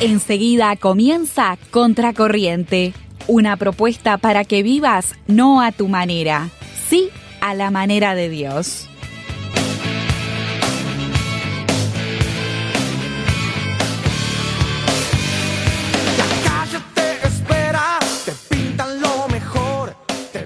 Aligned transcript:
Enseguida 0.00 0.76
comienza 0.76 1.58
Contracorriente, 1.70 2.94
una 3.26 3.58
propuesta 3.58 4.16
para 4.16 4.46
que 4.46 4.62
vivas 4.62 5.14
no 5.26 5.60
a 5.60 5.72
tu 5.72 5.88
manera, 5.88 6.48
sí 6.88 7.10
a 7.42 7.52
la 7.52 7.70
manera 7.70 8.14
de 8.14 8.30
Dios. 8.30 8.88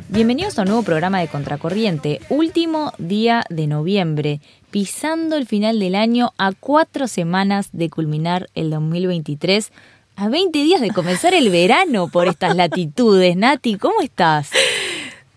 Bienvenidos 0.09 0.59
a 0.59 0.63
un 0.63 0.69
nuevo 0.69 0.83
programa 0.85 1.21
de 1.21 1.27
Contracorriente, 1.27 2.21
último 2.29 2.93
día 2.99 3.45
de 3.51 3.67
noviembre, 3.67 4.41
pisando 4.75 5.37
el 5.37 5.47
final 5.47 5.79
del 5.79 5.95
año 5.95 6.33
a 6.37 6.51
cuatro 6.51 7.07
semanas 7.07 7.69
de 7.71 7.89
culminar 7.89 8.49
el 8.57 8.71
2023, 8.71 9.71
a 10.17 10.29
20 10.29 10.59
días 10.59 10.81
de 10.81 10.91
comenzar 10.91 11.33
el 11.33 11.49
verano 11.51 12.09
por 12.09 12.27
estas 12.27 12.57
latitudes. 12.57 13.37
Nati, 13.37 13.77
¿cómo 13.77 14.01
estás? 14.01 14.51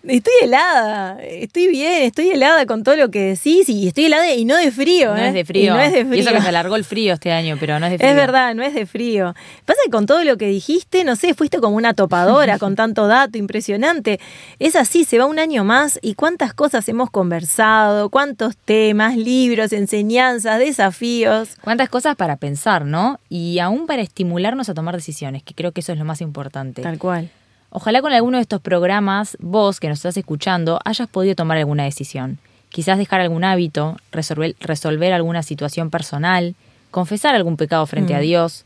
Estoy 0.07 0.33
helada, 0.41 1.17
estoy 1.21 1.67
bien, 1.67 2.03
estoy 2.03 2.29
helada 2.29 2.65
con 2.65 2.83
todo 2.83 2.95
lo 2.95 3.11
que 3.11 3.35
decís 3.35 3.67
y 3.69 3.87
estoy 3.87 4.05
helada 4.05 4.33
y 4.33 4.45
no 4.45 4.55
de 4.55 4.71
frío. 4.71 5.13
No 5.13 5.17
¿eh? 5.17 5.27
es 5.27 5.33
de 5.33 5.45
frío. 5.45 5.73
Y 5.73 5.75
no 5.75 5.79
es 5.79 5.91
de 5.91 6.05
frío. 6.05 6.15
Y 6.15 6.19
eso 6.19 6.31
que 6.31 6.41
se 6.41 6.47
alargó 6.47 6.75
el 6.75 6.85
frío 6.85 7.13
este 7.13 7.31
año, 7.31 7.57
pero 7.59 7.79
no 7.79 7.85
es 7.85 7.91
de 7.91 7.97
frío. 7.97 8.09
Es 8.09 8.15
verdad, 8.15 8.55
no 8.55 8.63
es 8.63 8.73
de 8.73 8.85
frío. 8.85 9.35
Pasa 9.65 9.79
que 9.83 9.91
con 9.91 10.05
todo 10.05 10.23
lo 10.23 10.37
que 10.37 10.47
dijiste, 10.47 11.03
no 11.03 11.15
sé, 11.15 11.33
fuiste 11.33 11.59
como 11.59 11.75
una 11.75 11.93
topadora 11.93 12.57
con 12.57 12.75
tanto 12.77 13.07
dato 13.07 13.37
impresionante. 13.37 14.19
Es 14.59 14.75
así, 14.75 15.03
se 15.03 15.19
va 15.19 15.25
un 15.25 15.39
año 15.39 15.63
más 15.63 15.99
y 16.01 16.15
cuántas 16.15 16.53
cosas 16.53 16.87
hemos 16.89 17.09
conversado, 17.09 18.09
cuántos 18.09 18.55
temas, 18.55 19.17
libros, 19.17 19.73
enseñanzas, 19.73 20.59
desafíos. 20.59 21.49
Cuántas 21.61 21.89
cosas 21.89 22.15
para 22.15 22.37
pensar, 22.37 22.85
¿no? 22.85 23.19
Y 23.29 23.59
aún 23.59 23.87
para 23.87 24.01
estimularnos 24.01 24.69
a 24.69 24.73
tomar 24.73 24.95
decisiones, 24.95 25.43
que 25.43 25.53
creo 25.53 25.71
que 25.71 25.81
eso 25.81 25.91
es 25.91 25.99
lo 25.99 26.05
más 26.05 26.21
importante. 26.21 26.81
Tal 26.81 26.97
cual. 26.97 27.29
Ojalá 27.69 28.01
con 28.01 28.13
alguno 28.13 28.37
de 28.37 28.43
estos 28.43 28.61
programas, 28.61 29.37
vos 29.39 29.79
que 29.79 29.89
nos 29.89 29.99
estás 29.99 30.17
escuchando, 30.17 30.79
hayas 30.85 31.09
podido 31.09 31.35
tomar 31.35 31.57
alguna 31.57 31.83
decisión. 31.83 32.37
Quizás 32.69 32.97
dejar 32.97 33.21
algún 33.21 33.43
hábito, 33.43 33.97
resolver, 34.11 34.55
resolver 34.59 35.13
alguna 35.13 35.43
situación 35.43 35.89
personal, 35.89 36.55
confesar 36.91 37.35
algún 37.35 37.57
pecado 37.57 37.85
frente 37.85 38.15
a 38.15 38.19
Dios. 38.19 38.65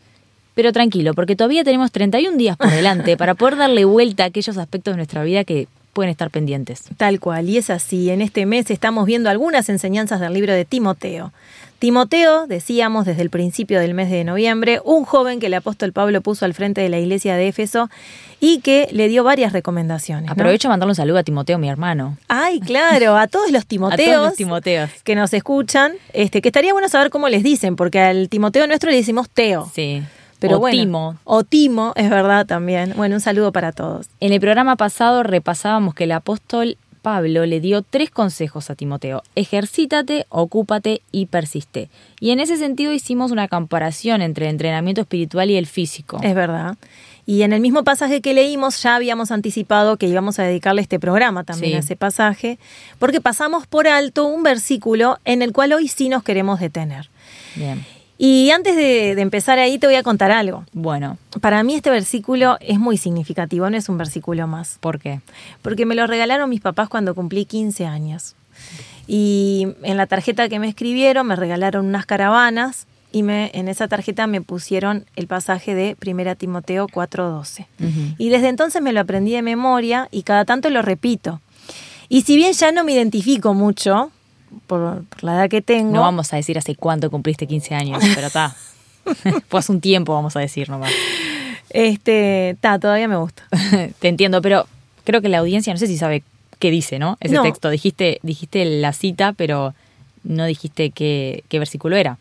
Pero 0.54 0.74
tranquilo, 0.74 1.14
porque 1.14 1.36
todavía 1.36 1.64
tenemos 1.64 1.92
31 1.92 2.38
días 2.38 2.58
por 2.58 2.70
delante 2.70 3.18
para 3.18 3.36
poder 3.36 3.58
darle 3.58 3.86
vuelta 3.86 4.24
a 4.24 4.28
aquellos 4.28 4.58
aspectos 4.58 4.94
de 4.94 4.98
nuestra 4.98 5.24
vida 5.24 5.44
que 5.44 5.68
pueden 5.94 6.12
estar 6.12 6.30
pendientes. 6.30 6.84
Tal 6.98 7.20
cual, 7.20 7.50
y 7.50 7.58
es 7.58 7.70
así. 7.70 8.10
En 8.10 8.22
este 8.22 8.46
mes 8.46 8.70
estamos 8.70 9.06
viendo 9.06 9.30
algunas 9.30 9.70
enseñanzas 9.70 10.20
del 10.20 10.34
libro 10.34 10.54
de 10.54 10.66
Timoteo. 10.66 11.32
Timoteo, 11.82 12.46
decíamos 12.46 13.08
desde 13.08 13.24
el 13.24 13.32
principio 13.32 13.80
del 13.80 13.96
mes 13.96 14.12
de 14.12 14.24
noviembre, 14.24 14.80
un 14.86 15.04
joven 15.04 15.40
que 15.40 15.48
el 15.48 15.56
apóstol 15.56 15.94
Pablo 15.94 16.22
puso 16.22 16.46
al 16.46 16.54
frente 16.54 16.80
de 16.80 16.90
la 16.90 17.00
iglesia 17.00 17.36
de 17.36 17.48
Éfeso 17.48 17.90
y 18.40 18.60
que 18.60 18.88
le 18.92 19.08
dio 19.08 19.24
varias 19.24 19.52
recomendaciones. 19.52 20.28
¿no? 20.28 20.32
Aprovecho 20.32 20.68
a 20.68 20.70
mandarle 20.70 20.92
un 20.92 20.96
saludo 20.96 21.18
a 21.18 21.24
Timoteo, 21.24 21.58
mi 21.58 21.70
hermano. 21.70 22.20
Ay, 22.28 22.60
claro, 22.60 23.18
a 23.18 23.26
todos 23.26 23.50
los 23.50 23.66
Timoteos. 23.66 24.00
A 24.00 24.14
todos 24.14 24.28
los 24.28 24.38
Timoteos. 24.38 24.92
Que 25.04 25.16
nos 25.16 25.34
escuchan, 25.34 25.94
este, 26.14 26.44
que 26.44 26.50
estaría 26.50 26.72
bueno 26.72 26.88
saber 26.88 27.10
cómo 27.10 27.30
les 27.30 27.42
dicen, 27.42 27.76
porque 27.76 28.00
al 28.00 28.30
Timoteo 28.30 28.68
nuestro 28.68 28.92
le 28.92 28.98
decimos 28.98 29.28
Teo. 29.32 29.68
Sí. 29.74 30.04
Pero 30.38 30.58
o 30.58 30.60
bueno, 30.60 30.78
Timo. 30.78 31.18
O 31.24 31.44
Timo, 31.44 31.94
es 31.96 32.12
verdad 32.12 32.46
también. 32.46 32.94
Bueno, 32.96 33.16
un 33.16 33.22
saludo 33.22 33.52
para 33.52 33.72
todos. 33.72 34.08
En 34.20 34.34
el 34.34 34.40
programa 34.40 34.76
pasado 34.76 35.24
repasábamos 35.24 35.96
que 35.96 36.04
el 36.04 36.12
apóstol 36.12 36.78
Pablo 37.02 37.46
le 37.46 37.60
dio 37.60 37.82
tres 37.82 38.12
consejos 38.12 38.70
a 38.70 38.76
Timoteo. 38.76 39.24
Ejercítate, 39.36 40.26
ocúpate 40.30 41.02
y 41.12 41.26
persiste. 41.26 41.90
Y 42.20 42.30
en 42.32 42.40
ese 42.40 42.58
sentido 42.58 42.94
hicimos 42.94 43.32
una 43.32 43.48
comparación 43.48 44.22
entre 44.22 44.46
el 44.46 44.52
entrenamiento 44.52 45.02
espiritual 45.02 45.50
y 45.50 45.56
el 45.58 45.66
físico. 45.66 46.20
Es 46.22 46.36
verdad. 46.36 46.78
Y 47.26 47.44
en 47.44 47.54
el 47.54 47.62
mismo 47.62 47.84
pasaje 47.84 48.22
que 48.22 48.34
leímos 48.34 48.82
ya 48.84 48.96
habíamos 48.96 49.32
anticipado 49.32 49.98
que 49.98 50.08
íbamos 50.08 50.38
a 50.40 50.44
dedicarle 50.44 50.82
este 50.82 51.00
programa 51.00 51.44
también 51.44 51.72
Sí. 51.72 51.76
a 51.78 51.80
ese 51.80 51.96
pasaje, 51.96 52.60
porque 53.00 53.22
pasamos 53.22 53.68
por 53.68 53.88
alto 53.88 54.26
un 54.26 54.44
versículo 54.44 55.18
en 55.26 55.42
el 55.42 55.54
cual 55.54 55.74
hoy 55.74 55.88
sí 55.88 56.10
nos 56.10 56.24
queremos 56.24 56.60
detener. 56.60 57.10
Bien. 57.56 57.84
Y 58.24 58.52
antes 58.52 58.76
de, 58.76 59.16
de 59.16 59.22
empezar 59.24 59.58
ahí 59.58 59.80
te 59.80 59.88
voy 59.88 59.96
a 59.96 60.04
contar 60.04 60.30
algo. 60.30 60.64
Bueno, 60.74 61.18
Para 61.42 61.64
mí 61.64 61.74
este 61.74 61.90
versículo 61.90 62.58
es 62.60 62.78
muy 62.78 62.98
significativo, 62.98 63.68
no 63.68 63.76
es 63.76 63.90
un 63.90 63.98
versículo 63.98 64.46
más. 64.46 64.78
¿por 64.80 65.00
qué? 65.00 65.22
porque 65.64 65.88
me 65.88 65.96
lo 65.96 66.06
regalaron 66.06 66.48
mis 66.48 66.62
papás 66.62 66.88
cuando 66.88 67.16
cumplí 67.16 67.46
15 67.46 67.88
años. 67.88 68.36
Y 69.08 69.70
en 69.82 69.98
la 69.98 70.06
tarjeta 70.06 70.50
que 70.50 70.60
me 70.60 70.68
escribieron 70.68 71.26
me 71.26 71.36
regalaron 71.36 71.88
unas 71.88 72.06
caravanas 72.06 72.86
y 73.12 73.24
me, 73.24 73.50
en 73.56 73.68
esa 73.68 73.88
tarjeta 73.88 74.28
me 74.28 74.42
pusieron 74.42 75.06
el 75.16 75.26
pasaje 75.26 75.74
de 75.74 75.98
1 76.00 76.36
Timoteo 76.36 76.86
4:12. 76.90 77.66
Ujú. 77.80 78.16
Y 78.20 78.30
desde 78.30 78.50
entonces 78.50 78.84
me 78.84 78.94
lo 78.94 79.00
aprendí 79.00 79.32
de 79.32 79.42
memoria 79.42 80.10
y 80.12 80.22
cada 80.22 80.46
tanto 80.46 80.70
lo 80.70 80.84
repito. 80.84 81.42
Y 82.08 82.22
si 82.22 82.36
bien 82.36 82.54
ya 82.54 82.72
no 82.72 82.84
me 82.84 82.94
identifico 82.94 83.56
mucho 83.56 84.12
por, 84.68 85.04
por 85.06 85.24
la 85.24 85.36
edad 85.36 85.50
que 85.50 85.62
tengo, 85.62 85.92
No 85.94 86.02
vamos 86.02 86.32
a 86.34 86.36
decir 86.38 86.58
hace 86.58 86.76
cuánto 86.76 87.10
cumpliste 87.10 87.48
15 87.48 87.76
años, 87.76 88.04
pero 88.16 88.28
está. 88.28 88.56
Hace 89.52 89.72
un 89.72 89.82
tiempo, 89.82 90.14
vamos 90.14 90.36
a 90.36 90.40
decir 90.40 90.70
nomás. 90.70 90.92
este, 91.70 92.58
ta, 92.60 92.80
todavía 92.80 93.08
me 93.08 93.16
gusta. 93.18 93.44
Te 94.00 94.08
entiendo, 94.08 94.42
pero 94.42 94.66
creo 95.04 95.22
que 95.22 95.30
la 95.30 95.40
audiencia 95.40 95.74
no 95.74 95.80
sé 95.80 95.88
si 95.88 95.98
sabe 95.98 96.24
qué 96.60 96.70
dice, 96.72 97.00
¿no? 97.00 97.18
Ese 97.20 97.36
No. 97.36 97.44
texto. 97.44 97.70
Dijiste, 97.70 98.20
dijiste 98.24 98.64
la 98.66 98.94
cita, 98.94 99.34
pero 99.34 99.74
no 100.24 100.46
dijiste 100.46 100.92
qué, 100.92 101.44
qué 101.50 101.60
versículo 101.60 101.96
era. 101.96 102.18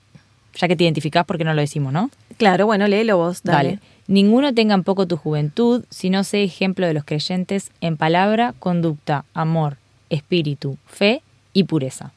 Ya 0.57 0.67
que 0.69 0.77
te 0.77 0.85
identificás, 0.85 1.27
¿por 1.27 1.39
qué 1.39 1.45
no 1.45 1.55
lo 1.55 1.61
decimos, 1.61 1.93
no? 1.93 2.11
Claro, 2.39 2.67
bueno, 2.67 2.89
léelo 2.89 3.17
vos, 3.19 3.43
dale. 3.43 3.79
Ninguno 4.09 4.53
tenga 4.55 4.75
en 4.75 4.83
poco 4.83 5.07
tu 5.07 5.17
juventud, 5.17 5.85
sino 5.91 6.25
sé 6.25 6.43
ejemplo 6.43 6.87
de 6.87 6.95
los 6.95 7.05
creyentes 7.05 7.71
en 7.81 7.97
palabra, 7.97 8.55
conducta, 8.59 9.25
amor, 9.35 9.77
espíritu, 10.09 10.77
fe 10.87 11.23
y 11.53 11.65
pureza. 11.65 12.13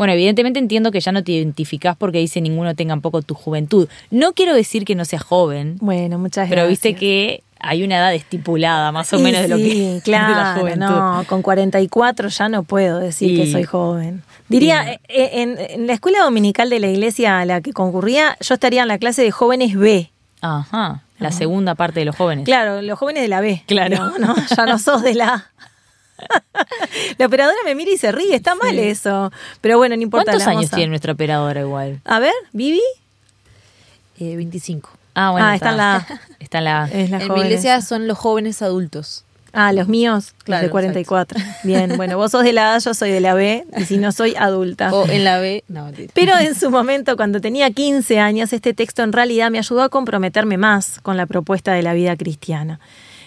Bueno, 0.00 0.14
evidentemente 0.14 0.58
entiendo 0.58 0.90
que 0.90 1.00
ya 1.00 1.12
no 1.12 1.22
te 1.22 1.32
identificás 1.32 1.94
porque 1.94 2.16
dice 2.16 2.40
ninguno 2.40 2.74
tenga 2.74 2.94
en 2.94 3.02
poco 3.02 3.20
tu 3.20 3.34
juventud. 3.34 3.86
No 4.10 4.32
quiero 4.32 4.54
decir 4.54 4.86
que 4.86 4.94
no 4.94 5.04
seas 5.04 5.22
joven, 5.22 5.76
Bueno, 5.82 6.16
muchas 6.18 6.48
pero 6.48 6.62
gracias. 6.62 6.70
viste 6.70 6.94
que 6.98 7.42
hay 7.58 7.82
una 7.84 7.98
edad 7.98 8.14
estipulada 8.14 8.92
más 8.92 9.12
o 9.12 9.18
Y 9.18 9.22
menos 9.22 9.42
de 9.42 9.48
lo 9.48 9.56
que 9.58 9.62
de 9.74 9.94
la 9.96 10.00
claro, 10.00 10.60
juventud. 10.62 10.86
no, 10.86 11.24
con 11.28 11.42
44 11.42 12.28
ya 12.30 12.48
no 12.48 12.62
puedo 12.62 12.98
decir 12.98 13.36
que 13.38 13.52
soy 13.52 13.64
joven. 13.64 14.22
Diría, 14.48 14.94
y- 14.94 14.96
eh, 15.20 15.30
en, 15.42 15.58
en 15.58 15.86
la 15.86 15.92
escuela 15.92 16.20
dominical 16.24 16.70
de 16.70 16.80
la 16.80 16.86
iglesia 16.86 17.38
a 17.38 17.44
la 17.44 17.60
que 17.60 17.74
concurría, 17.74 18.38
yo 18.40 18.54
estaría 18.54 18.80
en 18.80 18.88
la 18.88 18.96
clase 18.96 19.20
de 19.22 19.30
jóvenes 19.30 19.76
B. 19.76 20.10
Ajá, 20.40 21.02
la 21.18 21.30
segunda 21.30 21.74
parte 21.74 22.00
de 22.00 22.06
los 22.06 22.16
jóvenes. 22.16 22.46
Claro, 22.46 22.80
los 22.80 22.98
jóvenes 22.98 23.20
de 23.22 23.28
la 23.28 23.42
B. 23.42 23.62
Claro. 23.66 23.96
No, 23.96 24.18
no, 24.18 24.34
ya 24.56 24.64
no 24.64 24.78
sos 24.78 25.02
de 25.02 25.12
la 25.14 25.34
A. 25.34 25.46
La 27.18 27.26
operadora 27.26 27.56
me 27.64 27.74
mira 27.74 27.90
y 27.90 27.96
se 27.96 28.12
ríe, 28.12 28.34
está 28.34 28.54
mal 28.54 28.78
eso. 28.78 29.32
Pero 29.60 29.78
bueno, 29.78 29.96
no 29.96 30.02
importa. 30.02 30.32
¿Cuántos 30.32 30.46
años 30.48 30.72
a- 30.72 30.76
tiene 30.76 30.90
nuestra 30.90 31.12
operadora 31.12 31.60
igual? 31.60 32.00
A 32.04 32.18
ver, 32.18 32.34
Vivi. 32.52 32.82
Eh, 34.18 34.36
25. 34.36 34.90
Ah, 35.14 35.30
bueno. 35.30 35.46
Ah, 35.46 35.54
está 35.54 35.70
en 35.70 35.76
la 35.76 35.96
A. 35.96 36.06
Está 36.40 36.58
en 36.58 36.64
la 36.64 36.82
A. 36.84 36.88
Es 36.88 37.10
la 37.10 37.18
en 37.22 37.32
mi 37.34 37.40
iglesia 37.40 37.80
son 37.82 38.06
los 38.06 38.18
jóvenes 38.18 38.62
adultos. 38.62 39.24
Ah, 39.52 39.72
los 39.72 39.88
míos, 39.88 40.32
los 40.36 40.44
Claro, 40.44 40.64
de 40.66 40.70
44. 40.70 41.40
Bien, 41.64 41.96
bueno, 41.96 42.16
vos 42.16 42.30
sos 42.30 42.44
de 42.44 42.52
la 42.52 42.74
A, 42.74 42.78
yo 42.78 42.94
soy 42.94 43.10
de 43.10 43.20
la 43.20 43.34
B, 43.34 43.64
y 43.78 43.84
si 43.84 43.98
no 43.98 44.12
soy 44.12 44.36
adulta. 44.36 44.92
O 44.94 45.08
en 45.08 45.24
la 45.24 45.38
B. 45.40 45.64
No, 45.66 45.86
mentira. 45.86 46.12
Pero 46.14 46.38
en 46.38 46.54
su 46.54 46.70
momento, 46.70 47.16
cuando 47.16 47.40
tenía 47.40 47.68
15 47.70 48.20
años, 48.20 48.52
este 48.52 48.74
texto 48.74 49.02
en 49.02 49.12
realidad 49.12 49.50
me 49.50 49.58
ayudó 49.58 49.82
a 49.82 49.88
comprometerme 49.88 50.56
más 50.56 51.00
con 51.02 51.16
la 51.16 51.26
propuesta 51.26 51.72
de 51.72 51.82
la 51.82 51.94
vida 51.94 52.16
cristiana. 52.16 52.78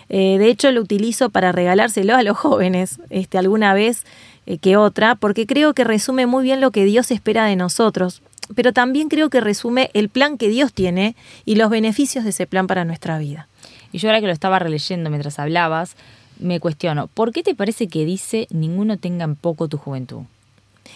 Eh, 0.09 0.37
de 0.37 0.49
hecho, 0.49 0.71
lo 0.71 0.81
utilizo 0.81 1.29
para 1.29 1.51
regalárselo 1.51 2.15
a 2.15 2.23
los 2.23 2.37
jóvenes, 2.37 2.99
este, 3.09 3.37
alguna 3.37 3.73
vez 3.73 4.03
eh, 4.45 4.57
que 4.57 4.77
otra, 4.77 5.15
porque 5.15 5.45
creo 5.47 5.73
que 5.73 5.83
resume 5.83 6.25
muy 6.25 6.43
bien 6.43 6.61
lo 6.61 6.71
que 6.71 6.85
Dios 6.85 7.11
espera 7.11 7.45
de 7.45 7.55
nosotros, 7.55 8.21
pero 8.55 8.73
también 8.73 9.09
creo 9.09 9.29
que 9.29 9.41
resume 9.41 9.89
el 9.93 10.09
plan 10.09 10.37
que 10.37 10.49
Dios 10.49 10.73
tiene 10.73 11.15
y 11.45 11.55
los 11.55 11.69
beneficios 11.69 12.23
de 12.23 12.31
ese 12.31 12.45
plan 12.45 12.67
para 12.67 12.85
nuestra 12.85 13.17
vida. 13.17 13.47
Y 13.91 13.99
yo 13.99 14.09
ahora 14.09 14.19
que 14.19 14.27
lo 14.27 14.33
estaba 14.33 14.59
releyendo 14.59 15.09
mientras 15.09 15.39
hablabas, 15.39 15.95
me 16.39 16.59
cuestiono, 16.59 17.07
¿por 17.07 17.31
qué 17.31 17.43
te 17.43 17.55
parece 17.55 17.87
que 17.87 18.05
dice 18.05 18.47
ninguno 18.49 18.97
tenga 18.97 19.23
en 19.23 19.35
poco 19.35 19.67
tu 19.67 19.77
juventud? 19.77 20.23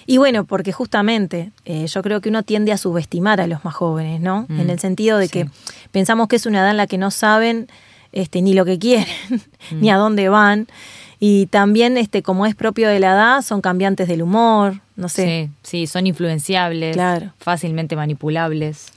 Y 0.06 0.18
bueno, 0.18 0.46
porque 0.46 0.72
justamente 0.72 1.52
eh, 1.66 1.88
yo 1.88 2.02
creo 2.02 2.22
que 2.22 2.30
uno 2.30 2.44
tiende 2.44 2.72
a 2.72 2.78
subestimar 2.78 3.42
a 3.42 3.48
los 3.48 3.64
más 3.66 3.76
jóvenes, 3.76 4.22
¿no? 4.22 4.46
Mm, 4.50 4.60
en 4.62 4.70
el 4.70 4.80
sentido 4.80 5.18
de 5.18 5.28
sí. 5.28 5.32
que 5.32 5.50
pensamos 5.92 6.28
que 6.28 6.36
es 6.36 6.46
una 6.46 6.60
edad 6.60 6.72
en 6.72 6.78
la 6.78 6.88
que 6.88 6.98
no 6.98 7.12
saben 7.12 7.68
este, 8.18 8.42
ni 8.42 8.54
lo 8.54 8.66
que 8.66 8.80
quieren, 8.80 9.06
Mm. 9.30 9.36
ni 9.82 9.90
a 9.90 9.98
dónde 9.98 10.30
van. 10.30 10.68
Y 11.20 11.48
también, 11.48 11.98
este, 11.98 12.22
como 12.22 12.46
es 12.46 12.54
propio 12.56 12.90
de 12.90 13.00
la 13.00 13.12
edad, 13.14 13.42
son 13.42 13.62
cambiantes 13.62 14.08
del 14.08 14.22
humor, 14.22 14.82
no 14.96 15.10
sé. 15.10 15.50
Sí, 15.64 15.86
sí, 15.86 15.88
son 15.88 16.06
influenciables, 16.08 16.96
Claro. 16.96 17.34
fácilmente 17.40 17.96
manipulables. 17.96 18.88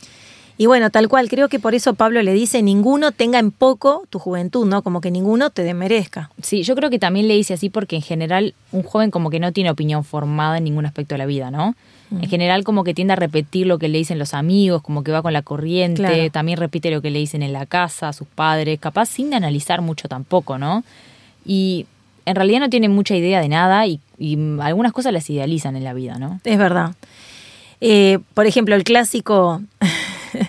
Y 0.58 0.66
bueno, 0.66 0.90
tal 0.90 1.08
cual, 1.08 1.30
creo 1.30 1.48
que 1.48 1.58
por 1.58 1.74
eso 1.74 1.94
Pablo 1.94 2.20
le 2.22 2.34
dice, 2.34 2.60
ninguno 2.62 3.12
tenga 3.12 3.38
en 3.38 3.50
poco 3.50 4.04
tu 4.10 4.18
juventud, 4.18 4.66
¿no? 4.66 4.82
Como 4.82 5.00
que 5.00 5.10
ninguno 5.10 5.48
te 5.48 5.62
demerezca. 5.64 6.30
Sí, 6.42 6.62
yo 6.64 6.74
creo 6.76 6.90
que 6.90 6.98
también 6.98 7.28
le 7.28 7.34
dice 7.34 7.54
así 7.54 7.70
porque 7.70 7.96
en 7.96 8.02
general 8.02 8.54
un 8.70 8.82
joven 8.82 9.10
como 9.10 9.30
que 9.30 9.40
no 9.40 9.52
tiene 9.52 9.70
opinión 9.70 10.04
formada 10.04 10.58
en 10.58 10.64
ningún 10.64 10.84
aspecto 10.84 11.14
de 11.14 11.18
la 11.18 11.24
vida, 11.26 11.50
¿no? 11.50 11.74
En 12.10 12.28
general 12.28 12.64
como 12.64 12.82
que 12.82 12.92
tiende 12.92 13.12
a 13.12 13.16
repetir 13.16 13.66
lo 13.68 13.78
que 13.78 13.88
le 13.88 13.98
dicen 13.98 14.18
los 14.18 14.34
amigos, 14.34 14.82
como 14.82 15.04
que 15.04 15.12
va 15.12 15.22
con 15.22 15.32
la 15.32 15.42
corriente, 15.42 16.02
Claro. 16.02 16.30
también 16.30 16.58
repite 16.58 16.90
lo 16.90 17.00
que 17.02 17.10
le 17.10 17.20
dicen 17.20 17.42
en 17.42 17.52
la 17.52 17.66
casa, 17.66 18.08
a 18.08 18.12
sus 18.12 18.26
padres, 18.26 18.80
capaz 18.80 19.06
sin 19.06 19.32
analizar 19.32 19.80
mucho 19.80 20.08
tampoco, 20.08 20.58
¿no? 20.58 20.82
Y 21.46 21.86
en 22.26 22.34
realidad 22.34 22.60
no 22.60 22.68
tiene 22.68 22.88
mucha 22.88 23.14
idea 23.14 23.40
de 23.40 23.48
nada 23.48 23.86
y, 23.86 24.00
y 24.18 24.36
algunas 24.60 24.92
cosas 24.92 25.12
las 25.12 25.30
idealizan 25.30 25.76
en 25.76 25.84
la 25.84 25.92
vida, 25.94 26.18
¿no? 26.18 26.40
Es 26.44 26.58
verdad. 26.58 26.94
Eh, 27.80 28.18
por 28.34 28.46
ejemplo, 28.46 28.74
el 28.74 28.82
clásico, 28.84 29.62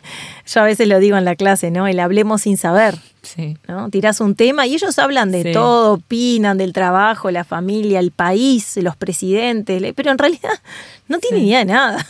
yo 0.54 0.62
a 0.62 0.64
veces 0.66 0.88
lo 0.88 1.00
digo 1.00 1.18
en 1.18 1.26
la 1.26 1.36
clase, 1.36 1.72
¿no? 1.72 1.88
El 1.88 2.00
hablemos 2.00 2.42
sin 2.44 2.58
saber. 2.58 2.96
Sí. 3.22 3.58
¿no? 3.68 3.90
Tirás 3.90 4.20
un 4.20 4.36
tema 4.36 4.66
y 4.66 4.74
ellos 4.74 4.98
hablan 5.00 5.32
de 5.32 5.44
Sí. 5.44 5.52
todo, 5.52 5.94
opinan 5.94 6.58
del 6.58 6.74
trabajo, 6.74 7.30
la 7.32 7.44
familia, 7.44 8.00
el 8.00 8.12
país, 8.12 8.78
los 8.82 8.96
presidentes, 8.96 9.82
pero 9.96 10.12
en 10.12 10.18
realidad 10.18 10.50
no 11.08 11.20
tienen 11.20 11.44
idea 11.46 11.60
de 11.60 11.66
nada. 11.66 12.06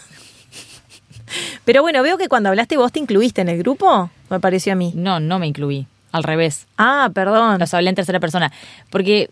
Pero 1.66 1.82
bueno, 1.82 2.02
veo 2.04 2.18
que 2.18 2.28
cuando 2.28 2.50
hablaste 2.50 2.78
vos 2.78 2.92
te 2.92 3.00
incluiste 3.00 3.42
en 3.42 3.50
el 3.50 3.58
grupo, 3.60 4.10
me 4.30 4.40
pareció 4.40 4.74
a 4.74 4.76
mí. 4.76 4.92
No, 4.96 5.20
no 5.20 5.40
me 5.40 5.48
incluí, 5.48 5.88
al 6.12 6.24
revés. 6.24 6.68
Ah, 6.78 7.10
perdón. 7.14 7.60
Los 7.60 7.74
hablé 7.74 7.90
en 7.90 7.96
tercera 7.96 8.20
persona. 8.20 8.52
Porque 8.90 9.30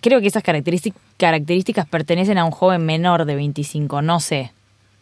creo 0.00 0.20
que 0.20 0.28
esas 0.28 0.42
característic- 0.42 0.94
características 1.18 1.86
pertenecen 1.86 2.38
a 2.38 2.44
un 2.44 2.50
joven 2.50 2.84
menor 2.86 3.26
de 3.26 3.34
25, 3.34 4.00
no 4.00 4.20
sé. 4.20 4.52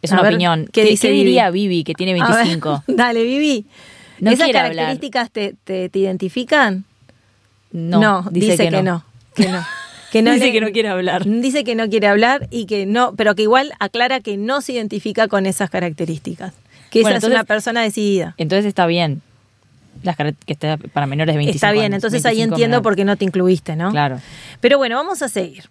Es 0.01 0.11
A 0.11 0.15
una 0.15 0.23
ver, 0.23 0.33
opinión. 0.33 0.69
¿qué 0.71 0.83
dice 0.85 1.09
diría 1.11 1.49
Vivi, 1.49 1.83
que 1.83 1.93
tiene 1.93 2.11
A 2.21 2.27
ver, 2.27 2.35
25? 2.45 2.83
dale, 2.87 3.23
Vivi. 3.23 3.65
No 4.19 4.31
¿Esas 4.31 4.49
características 4.49 5.31
te, 5.31 5.55
te- 5.63 5.89
te 5.89 5.99
identifican? 5.99 6.85
No, 7.71 8.25
dice, 8.31 8.57
que, 8.69 8.81
no. 8.81 9.03
Que 9.35 9.47
no. 9.49 9.65
Que 10.11 10.21
no 10.23 10.31
dice 10.33 10.47
le- 10.47 10.51
que 10.53 10.61
no 10.61 10.71
quiere 10.71 10.89
hablar. 10.89 11.23
Dice 11.25 11.63
que 11.63 11.75
no 11.75 11.89
quiere 11.89 12.07
hablar 12.07 12.47
y 12.49 12.65
que 12.65 12.85
no, 12.85 13.13
pero 13.15 13.35
que 13.35 13.43
igual 13.43 13.71
aclara 13.79 14.19
que 14.19 14.37
no 14.37 14.61
se 14.61 14.73
identifica 14.73 15.27
con 15.27 15.45
esas 15.45 15.69
características. 15.69 16.53
Que 16.89 17.01
Bueno, 17.01 17.17
esa 17.17 17.27
es 17.27 17.33
una 17.33 17.43
persona 17.43 17.81
decidida. 17.81 18.33
Entonces 18.37 18.65
está 18.65 18.87
bien. 18.87 19.21
Las 20.01 20.15
que 20.15 20.33
está 20.47 20.77
para 20.77 21.05
menores 21.07 21.33
de 21.33 21.37
25 21.37 21.55
Está 21.55 21.71
bien, 21.71 21.85
años, 21.85 21.95
entonces 21.95 22.25
ahí 22.25 22.37
25 22.37 22.55
entiendo 22.55 22.81
por 22.81 22.95
qué 22.95 23.03
no 23.05 23.17
te 23.17 23.25
incluiste, 23.25 23.75
¿no? 23.75 23.91
Claro. 23.91 24.19
Pero 24.61 24.77
bueno, 24.77 24.95
vamos 24.95 25.21
a 25.21 25.27
seguir. 25.29 25.65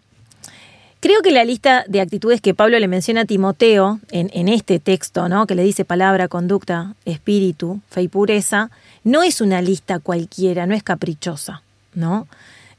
Creo 1.01 1.23
que 1.23 1.31
la 1.31 1.45
lista 1.45 1.85
de 1.87 2.01
actitudes 2.01 2.41
que 2.41 2.55
Pablo 2.55 2.77
le 2.79 2.89
menciona 2.89 3.21
a 3.21 3.25
Timoteo 3.25 4.01
en, 4.11 4.49
este 4.49 4.81
texto, 4.81 5.29
¿no? 5.29 5.47
que 5.47 5.55
le 5.55 5.63
dice 5.63 5.85
palabra, 5.85 6.27
conducta, 6.27 6.95
espíritu, 7.05 7.81
fe 7.89 8.03
y 8.03 8.09
pureza, 8.09 8.71
no 9.05 9.23
es 9.23 9.41
una 9.41 9.63
lista 9.63 10.01
cualquiera, 10.01 10.67
no 10.67 10.75
es 10.75 10.83
caprichosa, 10.83 11.63
¿no? 11.95 12.27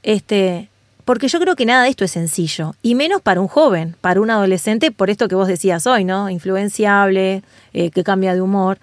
Este, 0.04 0.68
porque 1.06 1.30
yo 1.30 1.40
creo 1.40 1.56
que 1.56 1.66
nada 1.66 1.84
de 1.84 1.90
esto 1.90 2.04
es 2.04 2.12
sencillo, 2.12 2.76
y 2.82 2.94
menos 2.94 3.22
para 3.22 3.40
un 3.40 3.48
joven, 3.48 3.96
para 4.02 4.20
un 4.20 4.30
adolescente, 4.30 4.92
por 4.92 5.10
esto 5.10 5.30
que 5.30 5.36
vos 5.36 5.48
decías 5.48 5.88
hoy, 5.88 6.04
¿no? 6.04 6.30
Influenciable, 6.30 7.42
eh, 7.74 7.90
que 7.90 8.04
cambia 8.04 8.34
de 8.34 8.42
humor. 8.42 8.80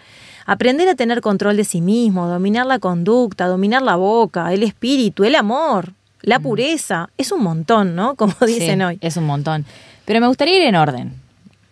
Aprender 0.46 0.88
a 0.88 0.94
tener 0.94 1.20
control 1.20 1.58
de 1.58 1.64
sí 1.64 1.82
mismo, 1.82 2.26
dominar 2.26 2.64
la 2.64 2.78
conducta, 2.78 3.46
dominar 3.48 3.82
la 3.82 3.96
boca, 3.96 4.52
el 4.54 4.62
espíritu, 4.62 5.24
el 5.24 5.34
amor, 5.34 5.92
la 6.26 6.38
pureza, 6.40 7.08
es 7.17 7.32
un 7.32 7.43
montón, 7.43 7.94
¿no? 7.96 8.14
Como 8.17 8.34
dicen 8.46 8.78
Sí, 8.81 8.84
hoy. 8.84 8.99
Es 9.00 9.17
un 9.17 9.25
montón. 9.25 9.64
Pero 10.05 10.20
me 10.20 10.26
gustaría 10.28 10.56
ir 10.58 10.62
en 10.64 10.76
orden. 10.76 11.14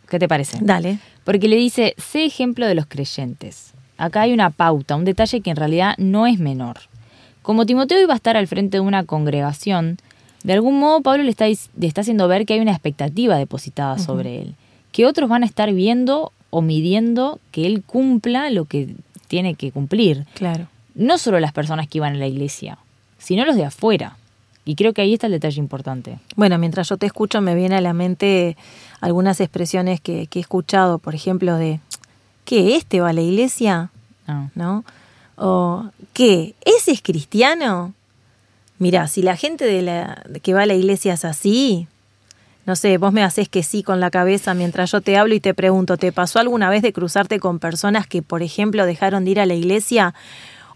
¿Qué 0.08 0.18
te 0.18 0.26
parece? 0.28 0.58
Dale. 0.62 0.98
Porque 1.24 1.48
le 1.48 1.56
dice, 1.56 1.94
sé 1.98 2.24
ejemplo 2.24 2.66
de 2.66 2.74
los 2.74 2.86
creyentes. 2.86 3.72
Acá 3.98 4.22
hay 4.22 4.32
una 4.32 4.50
pauta, 4.50 4.96
un 4.96 5.04
detalle 5.04 5.40
que 5.40 5.50
en 5.50 5.56
realidad 5.56 5.94
no 5.98 6.26
es 6.26 6.38
menor. 6.38 6.78
Como 7.42 7.66
Timoteo 7.66 8.00
iba 8.00 8.12
a 8.14 8.16
estar 8.16 8.36
al 8.36 8.48
frente 8.48 8.78
de 8.78 8.80
una 8.80 9.04
congregación, 9.04 9.98
de 10.42 10.52
algún 10.54 10.78
modo 10.78 11.00
Pablo 11.02 11.22
le 11.22 11.30
está, 11.30 11.46
dic- 11.46 11.68
le 11.78 11.86
está 11.86 12.00
haciendo 12.00 12.26
ver 12.28 12.44
que 12.46 12.54
hay 12.54 12.60
una 12.60 12.72
expectativa 12.72 13.36
depositada 13.36 13.98
sobre 13.98 14.40
él, 14.42 14.54
que 14.92 15.06
otros 15.06 15.28
van 15.28 15.42
a 15.42 15.46
estar 15.46 15.72
viendo 15.72 16.32
o 16.50 16.60
midiendo 16.62 17.38
que 17.50 17.66
él 17.66 17.82
cumpla 17.84 18.50
lo 18.50 18.64
que 18.66 18.94
tiene 19.28 19.54
que 19.54 19.72
cumplir. 19.72 20.26
Claro. 20.34 20.68
No 20.94 21.18
solo 21.18 21.40
las 21.40 21.52
personas 21.52 21.88
que 21.88 21.98
iban 21.98 22.14
a 22.14 22.18
la 22.18 22.26
iglesia, 22.26 22.78
sino 23.18 23.44
los 23.44 23.56
de 23.56 23.64
afuera. 23.64 24.16
Y 24.64 24.76
creo 24.76 24.94
que 24.94 25.02
ahí 25.02 25.14
está 25.14 25.26
el 25.26 25.32
detalle 25.32 25.58
importante. 25.58 26.18
Bueno, 26.36 26.58
mientras 26.58 26.88
yo 26.88 26.96
te 26.96 27.06
escucho 27.06 27.40
me 27.40 27.54
viene 27.54 27.76
a 27.76 27.80
la 27.80 27.92
mente 27.92 28.56
algunas 29.00 29.40
expresiones 29.40 30.00
que, 30.00 30.26
que 30.26 30.38
he 30.38 30.42
escuchado, 30.42 30.98
por 30.98 31.14
ejemplo, 31.14 31.56
de 31.56 31.80
¿qué? 32.44 32.76
¿Este 32.76 33.00
va 33.00 33.10
a 33.10 33.12
la 33.12 33.20
iglesia? 33.20 33.90
Ah. 34.26 34.48
¿No? 34.54 34.84
O 35.36 35.90
¿qué? 36.12 36.54
¿Ese 36.64 36.92
es 36.92 37.02
cristiano? 37.02 37.92
Mira, 38.78 39.06
si 39.08 39.22
la 39.22 39.36
gente 39.36 39.64
de 39.64 39.82
la, 39.82 40.24
que 40.42 40.54
va 40.54 40.62
a 40.62 40.66
la 40.66 40.74
iglesia 40.74 41.14
es 41.14 41.24
así, 41.24 41.86
no 42.66 42.76
sé, 42.76 42.98
vos 42.98 43.12
me 43.12 43.22
haces 43.22 43.48
que 43.48 43.62
sí 43.62 43.82
con 43.82 44.00
la 44.00 44.10
cabeza 44.10 44.54
mientras 44.54 44.90
yo 44.90 45.00
te 45.00 45.16
hablo 45.16 45.34
y 45.34 45.40
te 45.40 45.54
pregunto, 45.54 45.96
¿te 45.96 46.12
pasó 46.12 46.38
alguna 46.38 46.70
vez 46.70 46.82
de 46.82 46.92
cruzarte 46.92 47.38
con 47.38 47.58
personas 47.58 48.06
que, 48.06 48.22
por 48.22 48.42
ejemplo, 48.42 48.86
dejaron 48.86 49.24
de 49.24 49.32
ir 49.32 49.40
a 49.40 49.46
la 49.46 49.54
iglesia 49.54 50.14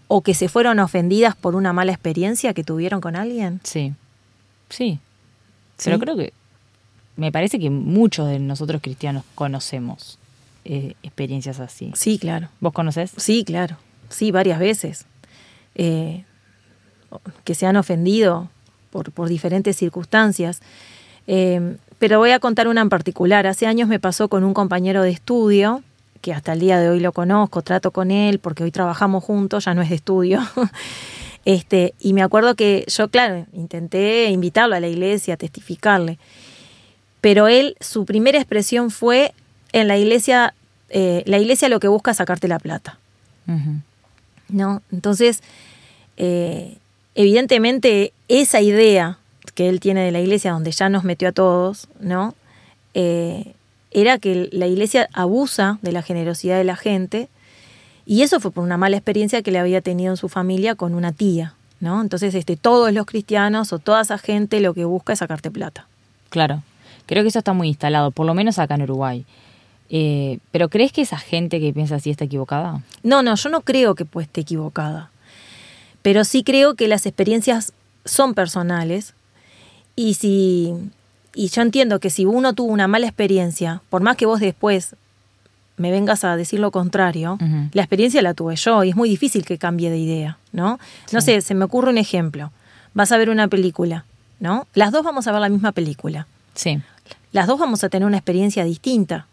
o 0.09 0.21
que 0.21 0.33
se 0.33 0.49
fueron 0.49 0.79
ofendidas 0.79 1.35
por 1.35 1.55
una 1.55 1.71
mala 1.71 1.93
experiencia 1.93 2.53
que 2.53 2.65
tuvieron 2.65 2.99
con 2.99 3.15
alguien? 3.15 3.61
Sí, 3.63 3.93
sí. 4.69 4.99
¿Sí? 5.77 5.85
Pero 5.85 5.99
creo 5.99 6.17
que 6.17 6.33
me 7.15 7.31
parece 7.31 7.59
que 7.59 7.69
muchos 7.69 8.27
de 8.27 8.39
nosotros 8.39 8.81
cristianos 8.81 9.23
conocemos 9.35 10.17
eh, 10.65 10.95
experiencias 11.03 11.59
así. 11.59 11.91
Sí, 11.95 12.17
claro. 12.17 12.49
¿Vos 12.59 12.73
conocés? 12.73 13.11
Sí, 13.17 13.43
claro. 13.45 13.77
Sí, 14.09 14.31
varias 14.31 14.59
veces. 14.59 15.05
Eh, 15.75 16.23
que 17.43 17.55
se 17.55 17.67
han 17.67 17.77
ofendido 17.77 18.49
por, 18.89 19.11
por 19.11 19.29
diferentes 19.29 19.77
circunstancias. 19.77 20.61
Eh, 21.27 21.77
pero 21.99 22.17
voy 22.17 22.31
a 22.31 22.39
contar 22.39 22.67
una 22.67 22.81
en 22.81 22.89
particular. 22.89 23.45
Hace 23.45 23.67
años 23.67 23.87
me 23.87 23.99
pasó 23.99 24.27
con 24.27 24.43
un 24.43 24.55
compañero 24.55 25.03
de 25.03 25.11
estudio, 25.11 25.83
que 26.29 26.35
hasta 26.35 26.53
el 26.53 26.59
día 26.59 26.79
de 26.79 26.89
hoy 26.89 26.99
lo 26.99 27.11
conozco, 27.11 27.63
trato 27.63 27.89
con 27.89 28.11
él, 28.11 28.37
porque 28.37 28.63
hoy 28.63 28.69
trabajamos 28.69 29.23
juntos, 29.23 29.65
ya 29.65 29.73
no 29.73 29.81
es 29.81 29.89
de 29.89 29.95
estudio. 29.95 30.41
este, 31.45 31.95
y 31.99 32.13
me 32.13 32.21
acuerdo 32.21 32.53
que 32.53 32.85
yo, 32.87 33.09
claro, 33.09 33.47
intenté 33.51 34.29
invitarlo 34.29 34.75
a 34.75 34.79
la 34.79 34.87
iglesia, 34.87 35.33
a 35.33 35.37
testificarle. 35.37 36.19
Pero 37.19 37.47
él, 37.47 37.75
su 37.79 38.05
primera 38.05 38.37
expresión 38.37 38.91
fue, 38.91 39.33
en 39.71 39.87
la 39.87 39.97
iglesia, 39.97 40.53
eh, 40.89 41.23
la 41.25 41.39
iglesia 41.39 41.67
lo 41.67 41.79
que 41.79 41.87
busca 41.87 42.11
es 42.11 42.17
sacarte 42.17 42.47
la 42.47 42.59
plata. 42.59 42.99
¿no? 44.49 44.83
Entonces, 44.91 45.41
eh, 46.17 46.77
evidentemente, 47.15 48.13
esa 48.27 48.61
idea 48.61 49.17
que 49.55 49.67
él 49.67 49.79
tiene 49.79 50.03
de 50.03 50.11
la 50.11 50.19
iglesia, 50.19 50.51
donde 50.51 50.71
ya 50.71 50.89
nos 50.89 51.03
metió 51.03 51.29
a 51.29 51.31
todos, 51.31 51.87
¿no? 51.99 52.35
Eh, 52.93 53.55
era 53.91 54.19
que 54.19 54.49
la 54.51 54.67
iglesia 54.67 55.09
abusa 55.13 55.79
de 55.81 55.91
la 55.91 56.01
generosidad 56.01 56.57
de 56.57 56.63
la 56.63 56.75
gente, 56.75 57.29
y 58.05 58.23
eso 58.23 58.39
fue 58.39 58.51
por 58.51 58.63
una 58.63 58.77
mala 58.77 58.97
experiencia 58.97 59.41
que 59.41 59.51
le 59.51 59.59
había 59.59 59.81
tenido 59.81 60.11
en 60.11 60.17
su 60.17 60.29
familia 60.29 60.75
con 60.75 60.95
una 60.95 61.11
tía, 61.11 61.53
¿no? 61.79 62.01
Entonces, 62.01 62.33
este, 62.33 62.57
todos 62.57 62.91
los 62.91 63.05
cristianos 63.05 63.71
o 63.71 63.79
toda 63.79 64.01
esa 64.01 64.17
gente 64.17 64.59
lo 64.61 64.73
que 64.73 64.85
busca 64.85 65.13
es 65.13 65.19
sacarte 65.19 65.51
plata. 65.51 65.87
Claro. 66.29 66.63
Creo 67.05 67.23
que 67.23 67.29
eso 67.29 67.39
está 67.39 67.53
muy 67.53 67.67
instalado, 67.67 68.11
por 68.11 68.25
lo 68.25 68.33
menos 68.33 68.59
acá 68.59 68.75
en 68.75 68.83
Uruguay. 68.83 69.25
Eh, 69.89 70.39
pero 70.51 70.69
¿crees 70.69 70.91
que 70.91 71.01
esa 71.01 71.17
gente 71.17 71.59
que 71.59 71.73
piensa 71.73 71.95
así 71.95 72.11
está 72.11 72.25
equivocada? 72.25 72.83
No, 73.03 73.23
no, 73.23 73.35
yo 73.35 73.49
no 73.49 73.61
creo 73.61 73.95
que 73.95 74.05
pues 74.05 74.27
esté 74.27 74.41
equivocada. 74.41 75.09
Pero 76.01 76.23
sí 76.23 76.43
creo 76.43 76.75
que 76.75 76.87
las 76.87 77.05
experiencias 77.05 77.73
son 78.05 78.33
personales. 78.33 79.13
Y 79.95 80.13
si. 80.15 80.73
Y 81.35 81.49
yo 81.49 81.61
entiendo 81.61 81.99
que 81.99 82.09
si 82.09 82.25
uno 82.25 82.53
tuvo 82.53 82.71
una 82.71 82.87
mala 82.87 83.05
experiencia, 83.07 83.81
por 83.89 84.01
más 84.01 84.15
que 84.17 84.25
vos 84.25 84.39
después 84.39 84.95
me 85.77 85.91
vengas 85.91 86.23
a 86.25 86.35
decir 86.35 86.59
lo 86.59 86.71
contrario, 86.71 87.37
la 87.71 87.81
experiencia 87.83 88.21
la 88.21 88.33
tuve 88.33 88.55
yo 88.57 88.83
y 88.83 88.89
es 88.89 88.95
muy 88.95 89.07
difícil 89.07 89.45
que 89.45 89.57
cambie 89.57 89.89
de 89.89 89.97
idea, 89.97 90.37
¿no? 90.51 90.77
No 91.13 91.21
sé, 91.21 91.39
se 91.41 91.55
me 91.55 91.63
ocurre 91.65 91.89
un 91.89 91.97
ejemplo. 91.97 92.51
Vas 92.93 93.11
a 93.13 93.17
ver 93.17 93.29
una 93.29 93.47
película, 93.47 94.03
¿no? 94.41 94.67
Las 94.73 94.91
dos 94.91 95.03
vamos 95.03 95.27
a 95.27 95.31
ver 95.31 95.39
la 95.39 95.49
misma 95.49 95.71
película 95.71 96.27
Sí. 96.55 96.81
las 97.31 97.47
dos 97.47 97.59
vamos 97.59 97.83
a 97.85 97.89
tener 97.89 98.05
una 98.05 98.17
experiencia 98.17 98.65
distinta. 98.65 99.27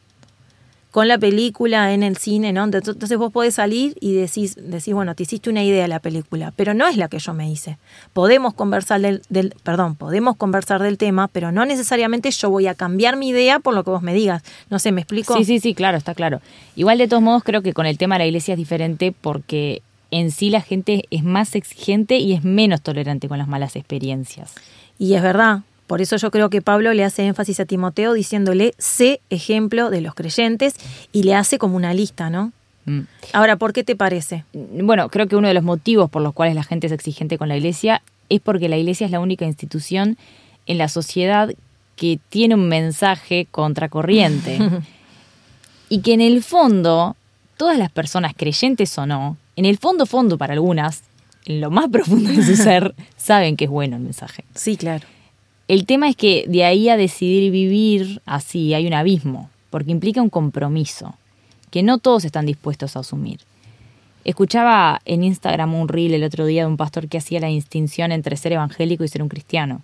Con 0.97 1.09
la 1.09 1.19
película, 1.19 1.93
en 1.93 2.03
el 2.03 2.17
cine, 2.17 2.55
¿no? 2.55 2.65
Entonces 2.65 3.19
vos 3.19 3.31
podés 3.31 3.57
salir 3.57 3.99
y 4.01 4.15
decís, 4.15 4.57
decís, 4.59 4.95
bueno, 4.95 5.15
te 5.15 5.25
hiciste 5.25 5.51
una 5.51 5.63
idea 5.63 5.83
de 5.83 5.89
la 5.89 5.99
película, 5.99 6.55
pero 6.57 6.73
no 6.73 6.89
es 6.89 6.97
la 6.97 7.09
que 7.09 7.19
yo 7.19 7.35
me 7.35 7.51
hice. 7.53 7.77
Podemos 8.15 8.55
conversar 8.55 9.03
del, 9.03 9.21
del- 9.29 9.55
perdón, 9.63 9.95
podemos 9.97 10.37
conversar 10.39 10.83
del 10.83 10.97
tema, 10.97 11.29
pero 11.29 11.53
no 11.53 11.67
necesariamente 11.67 12.31
yo 12.31 12.49
voy 12.49 12.67
a 12.67 12.75
cambiar 12.75 13.19
mi 13.19 13.29
idea 13.29 13.59
por 13.59 13.75
lo 13.75 13.85
que 13.85 13.91
vos 13.91 14.01
me 14.01 14.15
digas. 14.15 14.43
No 14.71 14.79
sé, 14.79 14.91
¿me 14.91 15.03
explico? 15.03 15.37
Sí, 15.37 15.45
sí, 15.45 15.61
sí, 15.61 15.75
claro, 15.75 15.99
está 15.99 16.15
claro. 16.15 16.41
Igual 16.77 16.97
de 16.97 17.09
todos 17.09 17.23
modos 17.23 17.45
creo 17.45 17.61
que 17.61 17.75
con 17.75 17.85
el 17.85 17.99
tema 17.99 18.15
de 18.15 18.21
la 18.21 18.27
iglesia 18.29 18.55
es 18.55 18.59
diferente 18.59 19.13
porque 19.21 19.83
en 20.11 20.31
sí 20.31 20.49
la 20.49 20.63
gente 20.63 21.05
es 21.11 21.23
más 21.23 21.57
exigente 21.57 22.17
y 22.17 22.33
es 22.33 22.43
menos 22.43 22.81
tolerante 22.81 23.29
con 23.29 23.37
las 23.37 23.49
malas 23.49 23.77
experiencias. 23.77 24.55
Y 24.99 25.13
es 25.13 25.21
verdad. 25.21 25.61
Por 25.87 26.01
eso 26.01 26.17
yo 26.17 26.31
creo 26.31 26.51
que 26.51 26.63
Pablo 26.63 26.93
le 26.95 27.05
hace 27.05 27.27
énfasis 27.27 27.61
a 27.61 27.65
Timoteo 27.65 28.13
diciéndole, 28.13 28.75
sé 28.79 29.21
ejemplo 29.31 29.91
de 29.91 30.01
los 30.01 30.15
creyentes 30.15 30.75
y 31.13 31.23
le 31.23 31.35
hace 31.35 31.59
como 31.59 31.77
una 31.77 31.95
lista, 31.95 32.31
¿no? 32.31 32.53
Mm. 32.87 33.01
Ahora, 33.33 33.57
¿por 33.57 33.73
qué 33.73 33.85
te 33.85 33.97
parece? 33.97 34.45
Bueno, 34.53 35.09
creo 35.09 35.27
que 35.27 35.37
uno 35.37 35.49
de 35.49 35.55
los 35.55 35.65
motivos 35.65 36.11
por 36.11 36.23
los 36.23 36.33
cuales 36.33 36.55
la 36.55 36.65
gente 36.65 36.87
es 36.87 36.93
exigente 36.93 37.39
con 37.39 37.49
la 37.49 37.57
iglesia 37.57 38.03
es 38.29 38.41
porque 38.41 38.69
la 38.69 38.77
iglesia 38.77 39.05
es 39.05 39.11
la 39.11 39.21
única 39.21 39.45
institución 39.45 40.17
en 40.67 40.79
la 40.79 40.89
sociedad 40.89 41.51
que 41.95 42.19
tiene 42.29 42.55
un 42.55 42.69
mensaje 42.69 43.47
contracorriente. 43.51 44.59
y 45.89 46.01
que 46.01 46.15
en 46.15 46.21
el 46.21 46.43
fondo, 46.43 47.17
todas 47.57 47.79
las 47.79 47.91
personas, 47.91 48.35
creyentes 48.37 48.97
o 48.99 49.07
no, 49.07 49.37
en 49.57 49.65
el 49.65 49.79
fondo, 49.79 50.07
fondo 50.07 50.37
para 50.39 50.53
algunas, 50.53 51.03
en 51.47 51.61
lo 51.61 51.71
más 51.71 51.89
profundo 51.89 52.31
de 52.31 52.45
su 52.45 52.57
ser, 52.63 52.95
saben 53.17 53.57
que 53.57 53.65
es 53.65 53.71
bueno 53.71 53.97
el 53.97 54.03
mensaje. 54.03 54.45
Sí, 54.55 54.77
claro. 54.77 55.07
El 55.69 55.85
tema 55.85 56.09
es 56.09 56.17
que 56.17 56.45
de 56.47 56.65
ahí 56.65 56.89
a 56.89 56.97
decidir 56.97 57.51
vivir 57.51 58.23
así 58.25 58.73
hay 58.73 58.87
un 58.87 58.95
abismo, 58.95 59.51
porque 59.71 59.91
implica 59.91 60.23
un 60.23 60.31
compromiso 60.31 61.15
que 61.71 61.83
no 61.83 61.99
todos 61.99 62.25
están 62.25 62.47
dispuestos 62.47 62.97
a 62.97 63.01
asumir. 63.01 63.41
Escuchaba 64.25 65.01
en 65.05 65.25
Instagram 65.25 65.75
un 65.75 65.89
reel 65.89 66.15
el 66.15 66.25
otro 66.25 66.47
día 66.47 66.63
de 66.63 66.69
un 66.69 66.77
pastor 66.77 67.09
que 67.09 67.19
hacía 67.19 67.41
la 67.41 67.49
distinción 67.49 68.13
entre 68.13 68.37
ser 68.37 68.53
evangélico 68.53 69.03
y 69.03 69.09
ser 69.09 69.23
un 69.23 69.29
cristiano. 69.29 69.83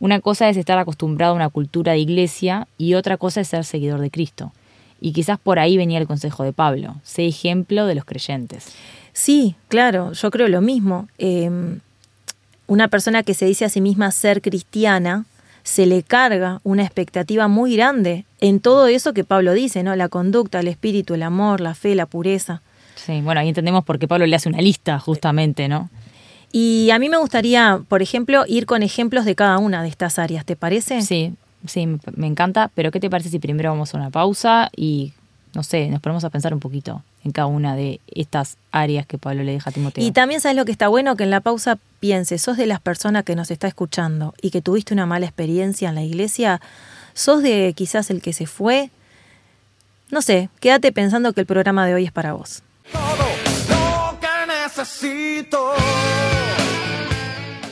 Una 0.00 0.20
cosa 0.20 0.50
es 0.50 0.58
estar 0.58 0.78
acostumbrado 0.78 1.32
a 1.32 1.36
una 1.36 1.48
cultura 1.48 1.92
de 1.92 1.98
iglesia 1.98 2.68
y 2.76 2.94
otra 2.94 3.16
cosa 3.16 3.40
es 3.40 3.48
ser 3.48 3.64
seguidor 3.64 4.00
de 4.00 4.10
Cristo. 4.10 4.52
Y 5.00 5.12
quizás 5.12 5.38
por 5.38 5.58
ahí 5.58 5.78
venía 5.78 5.98
el 5.98 6.06
consejo 6.06 6.42
de 6.42 6.52
Pablo, 6.52 6.96
sé 7.02 7.26
ejemplo 7.26 7.86
de 7.86 7.94
los 7.94 8.04
creyentes. 8.04 8.74
Sí, 9.14 9.56
claro, 9.68 10.12
yo 10.12 10.30
creo 10.30 10.48
lo 10.48 10.60
mismo. 10.60 11.08
Eh, 11.16 11.78
una 12.66 12.88
persona 12.88 13.22
que 13.22 13.34
se 13.34 13.46
dice 13.46 13.64
a 13.64 13.68
sí 13.68 13.80
misma 13.80 14.10
ser 14.10 14.42
cristiana, 14.42 15.24
se 15.62 15.86
le 15.86 16.02
carga 16.02 16.60
una 16.62 16.82
expectativa 16.84 17.48
muy 17.48 17.76
grande 17.76 18.24
en 18.40 18.60
todo 18.60 18.86
eso 18.86 19.12
que 19.14 19.24
Pablo 19.24 19.52
dice, 19.52 19.82
¿no? 19.82 19.96
La 19.96 20.08
conducta, 20.08 20.60
el 20.60 20.68
espíritu, 20.68 21.14
el 21.14 21.22
amor, 21.24 21.60
la 21.60 21.74
fe, 21.74 21.94
la 21.94 22.06
pureza. 22.06 22.62
Sí, 22.94 23.20
bueno, 23.20 23.40
ahí 23.40 23.48
entendemos 23.48 23.84
por 23.84 23.98
qué 23.98 24.06
Pablo 24.08 24.26
le 24.26 24.36
hace 24.36 24.48
una 24.48 24.60
lista, 24.60 24.98
justamente, 25.00 25.68
¿no? 25.68 25.90
Y 26.52 26.90
a 26.90 26.98
mí 26.98 27.08
me 27.08 27.16
gustaría, 27.18 27.80
por 27.88 28.00
ejemplo, 28.00 28.44
ir 28.46 28.64
con 28.66 28.82
ejemplos 28.82 29.24
de 29.24 29.34
cada 29.34 29.58
una 29.58 29.82
de 29.82 29.88
estas 29.88 30.18
áreas, 30.18 30.44
¿te 30.44 30.56
parece? 30.56 31.02
Sí, 31.02 31.34
sí, 31.66 31.86
me- 32.14 32.26
encanta, 32.28 32.70
pero 32.74 32.90
¿qué 32.92 33.00
te 33.00 33.10
parece 33.10 33.28
si 33.28 33.38
primero 33.40 33.70
vamos 33.70 33.92
a 33.92 33.98
una 33.98 34.10
pausa 34.10 34.70
y, 34.76 35.12
no 35.56 35.62
sé, 35.62 35.88
nos 35.88 36.02
ponemos 36.02 36.22
a 36.22 36.28
pensar 36.28 36.52
un 36.52 36.60
poquito 36.60 37.02
en 37.24 37.32
cada 37.32 37.46
una 37.46 37.74
de 37.74 37.98
estas 38.14 38.58
áreas 38.72 39.06
que 39.06 39.16
Pablo 39.16 39.42
le 39.42 39.52
deja 39.52 39.70
a 39.70 39.72
Timoteo? 39.72 40.04
Y 40.04 40.12
también 40.12 40.42
sabes 40.42 40.54
lo 40.54 40.66
que 40.66 40.70
está 40.70 40.88
bueno, 40.88 41.16
que 41.16 41.24
en 41.24 41.30
la 41.30 41.40
pausa 41.40 41.78
pienses, 41.98 42.42
sos 42.42 42.58
de 42.58 42.66
las 42.66 42.78
personas 42.78 43.24
que 43.24 43.34
nos 43.34 43.50
está 43.50 43.66
escuchando 43.66 44.34
y 44.42 44.50
que 44.50 44.60
tuviste 44.60 44.92
una 44.92 45.06
mala 45.06 45.24
experiencia 45.24 45.88
en 45.88 45.94
la 45.94 46.02
iglesia, 46.02 46.60
sos 47.14 47.42
de 47.42 47.72
quizás 47.74 48.10
el 48.10 48.20
que 48.20 48.34
se 48.34 48.44
fue. 48.44 48.90
No 50.10 50.20
sé, 50.20 50.50
quédate 50.60 50.92
pensando 50.92 51.32
que 51.32 51.40
el 51.40 51.46
programa 51.46 51.86
de 51.86 51.94
hoy 51.94 52.04
es 52.04 52.12
para 52.12 52.34
vos. 52.34 52.62
todo 52.92 54.12
lo 54.12 54.20
que 54.20 54.52
necesito. 54.62 55.70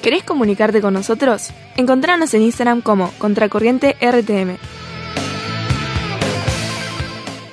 ¿Querés 0.01 0.25
comunicarte 0.25 0.81
con 0.81 0.95
nosotros? 0.95 1.51
Encontranos 1.77 2.33
en 2.33 2.41
Instagram 2.41 2.81
como 2.81 3.11
Contracorriente 3.19 3.95
RTM. 4.01 4.57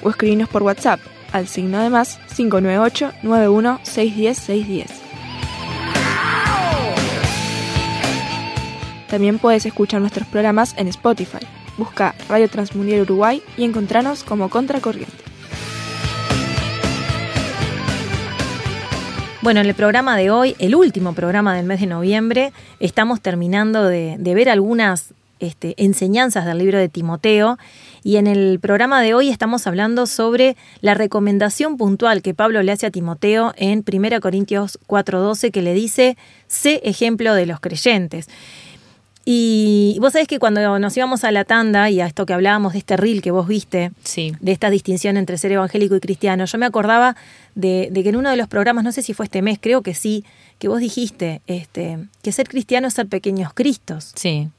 O 0.04 0.10
escribinos 0.10 0.50
por 0.50 0.64
WhatsApp 0.64 1.00
al 1.32 1.48
signo 1.48 1.80
de 1.80 1.90
más 1.90 2.20
598 2.36 3.12
91 3.24 3.80
610 3.84 4.38
610. 4.38 5.02
También 9.10 9.40
puedes 9.40 9.66
escuchar 9.66 10.00
nuestros 10.00 10.28
programas 10.28 10.74
en 10.78 10.88
Spotify. 10.88 11.46
Busca 11.78 12.16
Radio 12.30 12.50
Transmundial 12.50 13.02
Uruguay 13.02 13.44
y 13.58 13.66
encontranos 13.66 14.24
como 14.24 14.50
Contracorriente. 14.50 15.32
Bueno, 19.42 19.60
en 19.60 19.66
el 19.66 19.74
programa 19.74 20.16
de 20.16 20.30
hoy, 20.30 20.56
el 20.60 20.76
último 20.76 21.14
programa 21.14 21.56
del 21.56 21.66
mes 21.66 21.82
de 21.82 21.88
noviembre, 21.88 22.54
estamos 22.80 23.22
terminando 23.22 23.84
de, 23.86 24.16
de 24.20 24.36
ver 24.36 24.50
algunas 24.50 25.14
este, 25.42 25.74
enseñanzas 25.78 26.46
del 26.46 26.60
libro 26.60 26.78
de 26.78 26.88
Timoteo 26.88 27.58
y 28.04 28.18
en 28.18 28.28
el 28.28 28.60
programa 28.60 29.02
de 29.02 29.14
hoy 29.14 29.30
estamos 29.30 29.68
hablando 29.68 30.06
sobre 30.08 30.56
la 30.82 30.94
recomendación 30.94 31.78
puntual 31.78 32.22
que 32.22 32.34
Pablo 32.34 32.64
le 32.64 32.72
hace 32.72 32.86
a 32.88 32.92
Timoteo 32.92 33.54
en 33.58 33.84
1 33.86 34.20
Corintios 34.22 34.80
4:12 34.88 35.52
que 35.52 35.62
le 35.62 35.74
dice, 35.74 36.18
sé 36.48 36.82
ejemplo 36.84 37.34
de 37.34 37.46
los 37.46 37.60
creyentes. 37.60 38.28
Y 39.24 39.98
vos 40.02 40.14
sabés 40.14 40.28
que 40.28 40.40
cuando 40.40 40.80
nos 40.80 40.98
íbamos 40.98 41.24
a 41.24 41.32
la 41.32 41.46
tanda 41.46 41.92
y 41.92 42.02
a 42.02 42.08
esto 42.08 42.26
que 42.26 42.34
hablábamos 42.34 42.74
de 42.74 42.80
este 42.80 42.98
reel 42.98 43.22
que 43.22 43.30
vos 43.30 43.48
viste, 43.48 43.92
Sí. 44.04 44.34
de 44.42 44.52
esta 44.52 44.72
distinción 44.72 45.16
entre 45.16 45.38
ser 45.38 45.52
evangélico 45.52 45.96
y 45.96 46.00
cristiano. 46.00 46.46
Yo 46.46 46.58
me 46.58 46.66
acordaba 46.66 47.16
de, 47.54 47.90
de 47.92 48.02
que 48.04 48.10
en 48.10 48.16
uno 48.16 48.32
de 48.32 48.38
los 48.38 48.48
programas, 48.48 48.84
no 48.84 48.92
sé 48.92 49.04
si 49.04 49.14
fue 49.14 49.26
este 49.26 49.44
mes, 49.44 49.60
creo 49.62 49.84
que 49.84 49.94
sí, 49.94 50.26
que 50.58 50.68
vos 50.70 50.80
dijiste 50.80 51.42
este, 51.46 52.00
que 52.24 52.32
ser 52.32 52.48
cristiano 52.50 52.88
es 52.88 52.96
ser 52.96 53.08
pequeños 53.08 53.54
cristos. 53.54 54.12
Sí, 54.16 54.50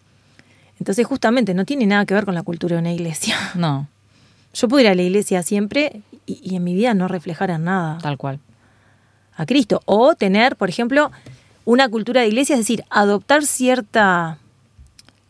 Entonces 0.78 1.06
justamente 1.06 1.54
no 1.54 1.64
tiene 1.64 1.86
nada 1.86 2.04
que 2.06 2.14
ver 2.14 2.24
con 2.24 2.34
la 2.34 2.42
cultura 2.42 2.76
de 2.76 2.80
una 2.80 2.92
iglesia. 2.92 3.36
no, 3.54 3.88
Yo 4.54 4.68
puedo 4.68 4.80
ir 4.82 4.88
a 4.88 4.94
la 4.94 5.02
iglesia 5.02 5.42
siempre 5.42 6.02
y, 6.26 6.40
y 6.42 6.56
en 6.56 6.64
mi 6.64 6.74
vida 6.74 6.94
no 6.94 7.08
reflejar 7.08 7.50
en 7.50 7.64
nada 7.64 7.98
tal 8.02 8.16
cual. 8.18 8.40
a 9.36 9.46
Cristo. 9.46 9.80
O 9.86 10.14
tener, 10.14 10.56
por 10.56 10.68
ejemplo, 10.68 11.10
una 11.64 11.88
cultura 11.88 12.20
de 12.22 12.28
iglesia, 12.28 12.54
es 12.54 12.60
decir, 12.60 12.84
adoptar 12.90 13.44
cierta 13.44 14.38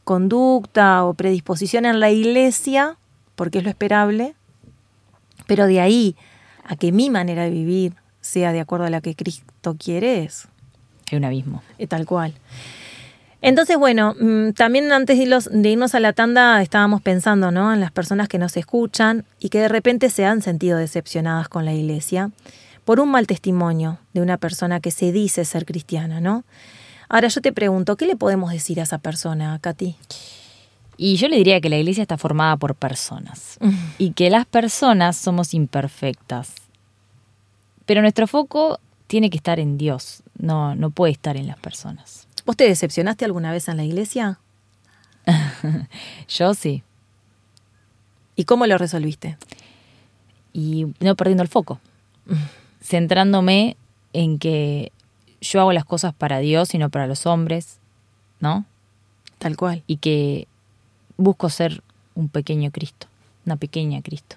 conducta 0.04 1.04
o 1.04 1.14
predisposición 1.14 1.84
en 1.86 2.00
la 2.00 2.10
iglesia, 2.10 2.96
porque 3.36 3.58
es 3.58 3.64
lo 3.64 3.70
esperable, 3.70 4.34
pero 5.46 5.66
de 5.66 5.80
ahí 5.80 6.16
a 6.64 6.76
que 6.76 6.92
mi 6.92 7.10
manera 7.10 7.44
de 7.44 7.50
vivir 7.50 7.94
sea 8.20 8.52
de 8.52 8.60
acuerdo 8.60 8.86
a 8.86 8.90
la 8.90 9.00
que 9.00 9.14
Cristo 9.14 9.76
quiere 9.78 10.24
es 10.24 10.48
Hay 11.10 11.18
un 11.18 11.24
abismo. 11.24 11.62
eh, 11.78 11.86
tal 11.86 12.06
cual. 12.06 12.34
Entonces, 13.42 13.76
bueno, 13.76 14.14
mm, 14.18 14.52
también 14.52 14.92
antes 14.92 15.18
de, 15.18 15.68
irnos 15.68 15.94
a 15.96 16.00
la 16.00 16.12
tanda 16.12 16.62
estábamos 16.62 17.02
pensando 17.02 17.50
¿no? 17.50 17.74
en 17.74 17.80
las 17.80 17.90
personas 17.90 18.28
que 18.28 18.38
nos 18.38 18.56
escuchan 18.56 19.24
y 19.40 19.48
que 19.48 19.58
de 19.58 19.68
repente 19.68 20.10
se 20.10 20.24
han 20.24 20.42
sentido 20.42 20.78
decepcionadas 20.78 21.48
con 21.48 21.64
la 21.64 21.72
iglesia 21.72 22.30
por 22.84 23.00
un 23.00 23.10
mal 23.10 23.26
testimonio 23.26 23.98
de 24.12 24.20
una 24.20 24.38
persona 24.38 24.78
que 24.78 24.92
se 24.92 25.10
dice 25.10 25.44
ser 25.44 25.66
cristiana, 25.66 26.20
¿no? 26.20 26.44
Ahora 27.08 27.28
yo 27.28 27.40
te 27.40 27.52
pregunto, 27.52 27.96
¿qué 27.96 28.06
le 28.06 28.16
podemos 28.16 28.52
decir 28.52 28.80
a 28.80 28.84
esa 28.84 28.98
persona, 28.98 29.58
Katy? 29.60 29.96
Y 30.96 31.16
yo 31.16 31.28
le 31.28 31.36
diría 31.36 31.60
que 31.60 31.68
la 31.68 31.78
iglesia 31.78 32.02
está 32.02 32.16
formada 32.18 32.56
por 32.56 32.74
personas 32.74 33.58
y 33.98 34.12
que 34.12 34.30
las 34.30 34.46
personas 34.46 35.16
somos 35.16 35.52
imperfectas. 35.52 36.54
Pero 37.86 38.02
nuestro 38.02 38.26
foco 38.26 38.78
tiene 39.08 39.30
que 39.30 39.36
estar 39.36 39.58
en 39.58 39.78
Dios, 39.78 40.22
no, 40.38 40.74
no 40.74 40.90
puede 40.90 41.12
estar 41.12 41.36
en 41.36 41.48
las 41.48 41.58
personas. 41.58 42.28
¿Vos 42.44 42.56
te 42.56 42.64
decepcionaste 42.64 43.24
alguna 43.24 43.52
vez 43.52 43.68
en 43.68 43.76
la 43.76 43.84
iglesia? 43.84 44.38
Yo 46.28 46.54
sí, 46.54 46.82
¿Y 48.34 48.44
cómo 48.44 48.66
lo 48.66 48.78
resolviste? 48.78 49.36
y 50.54 50.86
no 51.00 51.16
perdiendo 51.16 51.42
el 51.42 51.48
foco, 51.48 51.80
centrándome 52.82 53.76
en 54.12 54.38
que 54.38 54.92
yo 55.40 55.60
hago 55.60 55.72
las 55.72 55.84
cosas 55.86 56.12
para 56.12 56.40
Dios 56.40 56.74
y 56.74 56.78
no 56.78 56.90
para 56.90 57.06
los 57.06 57.24
hombres, 57.24 57.78
¿no? 58.40 58.66
Tal 59.38 59.56
cual. 59.56 59.82
Y 59.86 59.96
que 59.96 60.46
busco 61.16 61.48
ser 61.48 61.82
un 62.14 62.28
pequeño 62.28 62.70
Cristo, 62.70 63.06
una 63.46 63.56
pequeña 63.56 64.02
Cristo. 64.02 64.36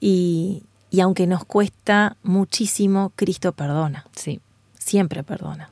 Y, 0.00 0.62
y 0.90 1.00
aunque 1.00 1.26
nos 1.26 1.44
cuesta 1.44 2.16
muchísimo, 2.22 3.12
Cristo 3.14 3.52
perdona. 3.52 4.06
Sí. 4.16 4.40
siempre 4.78 5.22
perdona. 5.22 5.70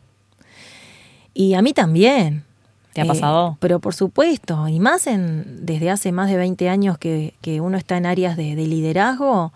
Y 1.35 1.55
a 1.55 1.63
mí 1.63 1.73
también. 1.73 2.45
¿Te 2.93 3.01
ha 3.03 3.05
pasado? 3.05 3.57
Pero 3.61 3.79
por 3.79 3.95
supuesto, 3.95 4.67
y 4.67 4.81
más 4.81 5.07
en, 5.07 5.65
desde 5.65 5.91
hace 5.91 6.11
más 6.11 6.29
de 6.29 6.37
20 6.37 6.69
años 6.69 6.99
que, 6.99 7.35
que 7.41 7.61
uno 7.61 7.79
está 7.79 7.97
en 7.97 8.05
áreas 8.07 8.37
de, 8.37 8.57
de 8.57 8.67
liderazgo, 8.67 9.53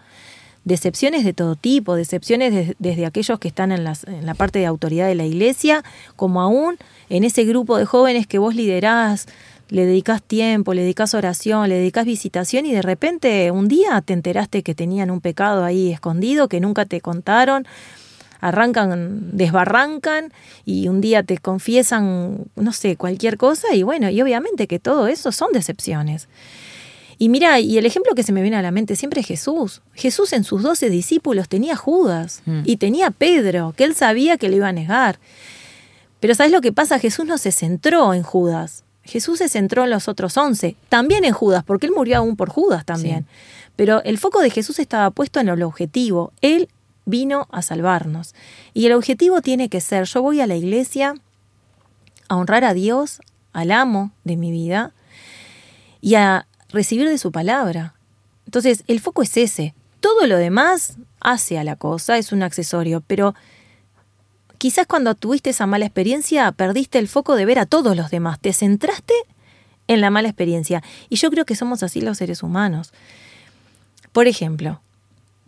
decepciones 0.64 1.24
de 1.24 1.32
todo 1.32 1.56
tipo, 1.56 1.96
decepciones 1.96 2.52
de- 2.54 2.76
desde 2.78 3.06
aquellos 3.06 3.38
que 3.40 3.48
están 3.48 3.72
en, 3.72 3.82
las- 3.84 4.04
en 4.04 4.24
la 4.24 4.34
parte 4.34 4.60
de 4.60 4.66
autoridad 4.66 5.06
de 5.08 5.16
la 5.16 5.26
iglesia, 5.26 5.82
como 6.16 6.40
aún 6.40 6.76
en 7.10 7.24
ese 7.24 7.44
grupo 7.44 7.76
de 7.76 7.84
jóvenes 7.86 8.26
que 8.28 8.38
vos 8.38 8.54
liderás, 8.54 9.26
le 9.68 9.84
dedicás 9.84 10.22
tiempo, 10.22 10.72
le 10.72 10.82
dedicás 10.82 11.12
oración, 11.14 11.68
le 11.68 11.74
dedicás 11.74 12.04
visitación 12.06 12.66
y 12.66 12.72
de 12.72 12.82
repente 12.82 13.50
un 13.50 13.66
día 13.66 14.00
te 14.02 14.12
enteraste 14.12 14.62
que 14.62 14.74
tenían 14.76 15.10
un 15.10 15.20
pecado 15.20 15.64
ahí 15.64 15.90
escondido 15.90 16.48
que 16.48 16.60
nunca 16.60 16.84
te 16.84 17.00
contaron 17.00 17.66
arrancan, 18.48 19.36
desbarrancan 19.36 20.32
y 20.64 20.88
un 20.88 21.00
día 21.00 21.22
te 21.22 21.38
confiesan, 21.38 22.44
no 22.56 22.72
sé, 22.72 22.96
cualquier 22.96 23.36
cosa 23.38 23.74
y 23.74 23.82
bueno, 23.82 24.10
y 24.10 24.20
obviamente 24.20 24.66
que 24.66 24.78
todo 24.78 25.06
eso 25.08 25.32
son 25.32 25.52
decepciones. 25.52 26.28
Y 27.16 27.28
mira, 27.28 27.60
y 27.60 27.78
el 27.78 27.86
ejemplo 27.86 28.14
que 28.14 28.22
se 28.24 28.32
me 28.32 28.42
viene 28.42 28.56
a 28.56 28.62
la 28.62 28.70
mente 28.72 28.96
siempre 28.96 29.20
es 29.20 29.26
Jesús. 29.28 29.82
Jesús 29.94 30.32
en 30.32 30.44
sus 30.44 30.62
doce 30.62 30.90
discípulos 30.90 31.48
tenía 31.48 31.76
Judas 31.76 32.42
Mm. 32.44 32.62
y 32.64 32.76
tenía 32.76 33.10
Pedro, 33.10 33.72
que 33.76 33.84
él 33.84 33.94
sabía 33.94 34.36
que 34.36 34.48
le 34.48 34.56
iba 34.56 34.68
a 34.68 34.72
negar. 34.72 35.18
Pero 36.20 36.34
¿sabes 36.34 36.52
lo 36.52 36.60
que 36.60 36.72
pasa? 36.72 36.98
Jesús 36.98 37.24
no 37.26 37.38
se 37.38 37.52
centró 37.52 38.14
en 38.14 38.22
Judas. 38.24 38.82
Jesús 39.04 39.38
se 39.38 39.48
centró 39.48 39.84
en 39.84 39.90
los 39.90 40.08
otros 40.08 40.36
once, 40.36 40.76
también 40.88 41.24
en 41.24 41.32
Judas, 41.34 41.62
porque 41.64 41.86
él 41.86 41.92
murió 41.94 42.16
aún 42.18 42.36
por 42.36 42.48
Judas 42.48 42.84
también. 42.84 43.26
Pero 43.76 44.02
el 44.04 44.18
foco 44.18 44.40
de 44.40 44.50
Jesús 44.50 44.78
estaba 44.78 45.10
puesto 45.10 45.40
en 45.40 45.48
el 45.48 45.62
objetivo. 45.62 46.32
Él 46.40 46.68
vino 47.04 47.48
a 47.50 47.62
salvarnos. 47.62 48.34
Y 48.72 48.86
el 48.86 48.92
objetivo 48.92 49.40
tiene 49.42 49.68
que 49.68 49.80
ser, 49.80 50.04
yo 50.04 50.22
voy 50.22 50.40
a 50.40 50.46
la 50.46 50.56
iglesia 50.56 51.14
a 52.28 52.36
honrar 52.36 52.64
a 52.64 52.74
Dios, 52.74 53.20
al 53.52 53.70
amo 53.70 54.12
de 54.24 54.36
mi 54.36 54.50
vida, 54.50 54.92
y 56.00 56.16
a 56.16 56.46
recibir 56.68 57.08
de 57.08 57.18
su 57.18 57.32
palabra. 57.32 57.94
Entonces, 58.46 58.84
el 58.86 59.00
foco 59.00 59.22
es 59.22 59.36
ese. 59.36 59.74
Todo 60.00 60.26
lo 60.26 60.36
demás 60.36 60.98
hace 61.20 61.58
a 61.58 61.64
la 61.64 61.76
cosa, 61.76 62.18
es 62.18 62.32
un 62.32 62.42
accesorio, 62.42 63.02
pero 63.06 63.34
quizás 64.58 64.86
cuando 64.86 65.14
tuviste 65.14 65.50
esa 65.50 65.66
mala 65.66 65.86
experiencia 65.86 66.50
perdiste 66.52 66.98
el 66.98 67.08
foco 67.08 67.36
de 67.36 67.46
ver 67.46 67.58
a 67.58 67.66
todos 67.66 67.96
los 67.96 68.10
demás, 68.10 68.38
te 68.40 68.52
centraste 68.52 69.14
en 69.86 70.00
la 70.00 70.10
mala 70.10 70.28
experiencia. 70.28 70.82
Y 71.08 71.16
yo 71.16 71.30
creo 71.30 71.44
que 71.44 71.56
somos 71.56 71.82
así 71.82 72.00
los 72.00 72.18
seres 72.18 72.42
humanos. 72.42 72.92
Por 74.12 74.26
ejemplo, 74.28 74.80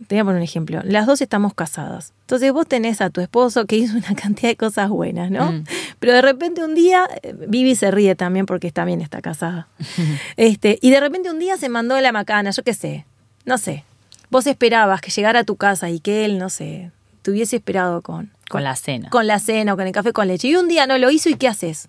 te 0.05 0.15
voy 0.15 0.19
a 0.19 0.23
poner 0.25 0.37
un 0.37 0.43
ejemplo. 0.43 0.81
Las 0.83 1.07
dos 1.07 1.21
estamos 1.21 1.53
casadas. 1.55 2.13
Entonces 2.21 2.51
vos 2.53 2.67
tenés 2.67 3.01
a 3.01 3.09
tu 3.09 3.19
esposo 3.19 3.65
que 3.65 3.77
hizo 3.77 3.97
una 3.97 4.13
cantidad 4.21 4.49
de 4.49 4.55
cosas 4.55 4.89
buenas, 4.89 5.31
¿no? 5.31 5.51
Mm. 5.51 5.63
Pero 5.99 6.13
de 6.13 6.21
repente 6.21 6.63
un 6.63 6.75
día, 6.75 7.07
eh, 7.23 7.33
Vivi 7.47 7.75
se 7.75 7.89
ríe 7.89 8.15
también 8.15 8.45
porque 8.45 8.71
también 8.71 9.01
está 9.01 9.21
casada. 9.21 9.67
este, 10.37 10.77
y 10.81 10.91
de 10.91 10.99
repente 10.99 11.31
un 11.31 11.39
día 11.39 11.57
se 11.57 11.69
mandó 11.69 11.99
la 11.99 12.11
macana, 12.11 12.51
yo 12.51 12.63
qué 12.63 12.73
sé, 12.73 13.05
no 13.45 13.57
sé. 13.57 13.83
Vos 14.29 14.45
esperabas 14.45 15.01
que 15.01 15.09
llegara 15.09 15.39
a 15.39 15.43
tu 15.43 15.55
casa 15.55 15.89
y 15.89 15.99
que 15.99 16.25
él, 16.25 16.37
no 16.37 16.49
sé, 16.49 16.91
te 17.21 17.31
hubiese 17.31 17.55
esperado 17.55 18.01
con, 18.01 18.31
Con 18.49 18.63
la 18.63 18.75
cena. 18.75 19.09
con 19.09 19.25
la 19.25 19.39
cena 19.39 19.73
o 19.73 19.77
con 19.77 19.87
el 19.87 19.93
café 19.93 20.13
con 20.13 20.27
leche. 20.27 20.49
Y 20.49 20.55
un 20.55 20.67
día 20.67 20.85
no 20.85 20.97
lo 20.97 21.09
hizo 21.09 21.29
y 21.29 21.35
¿qué 21.35 21.47
haces? 21.47 21.87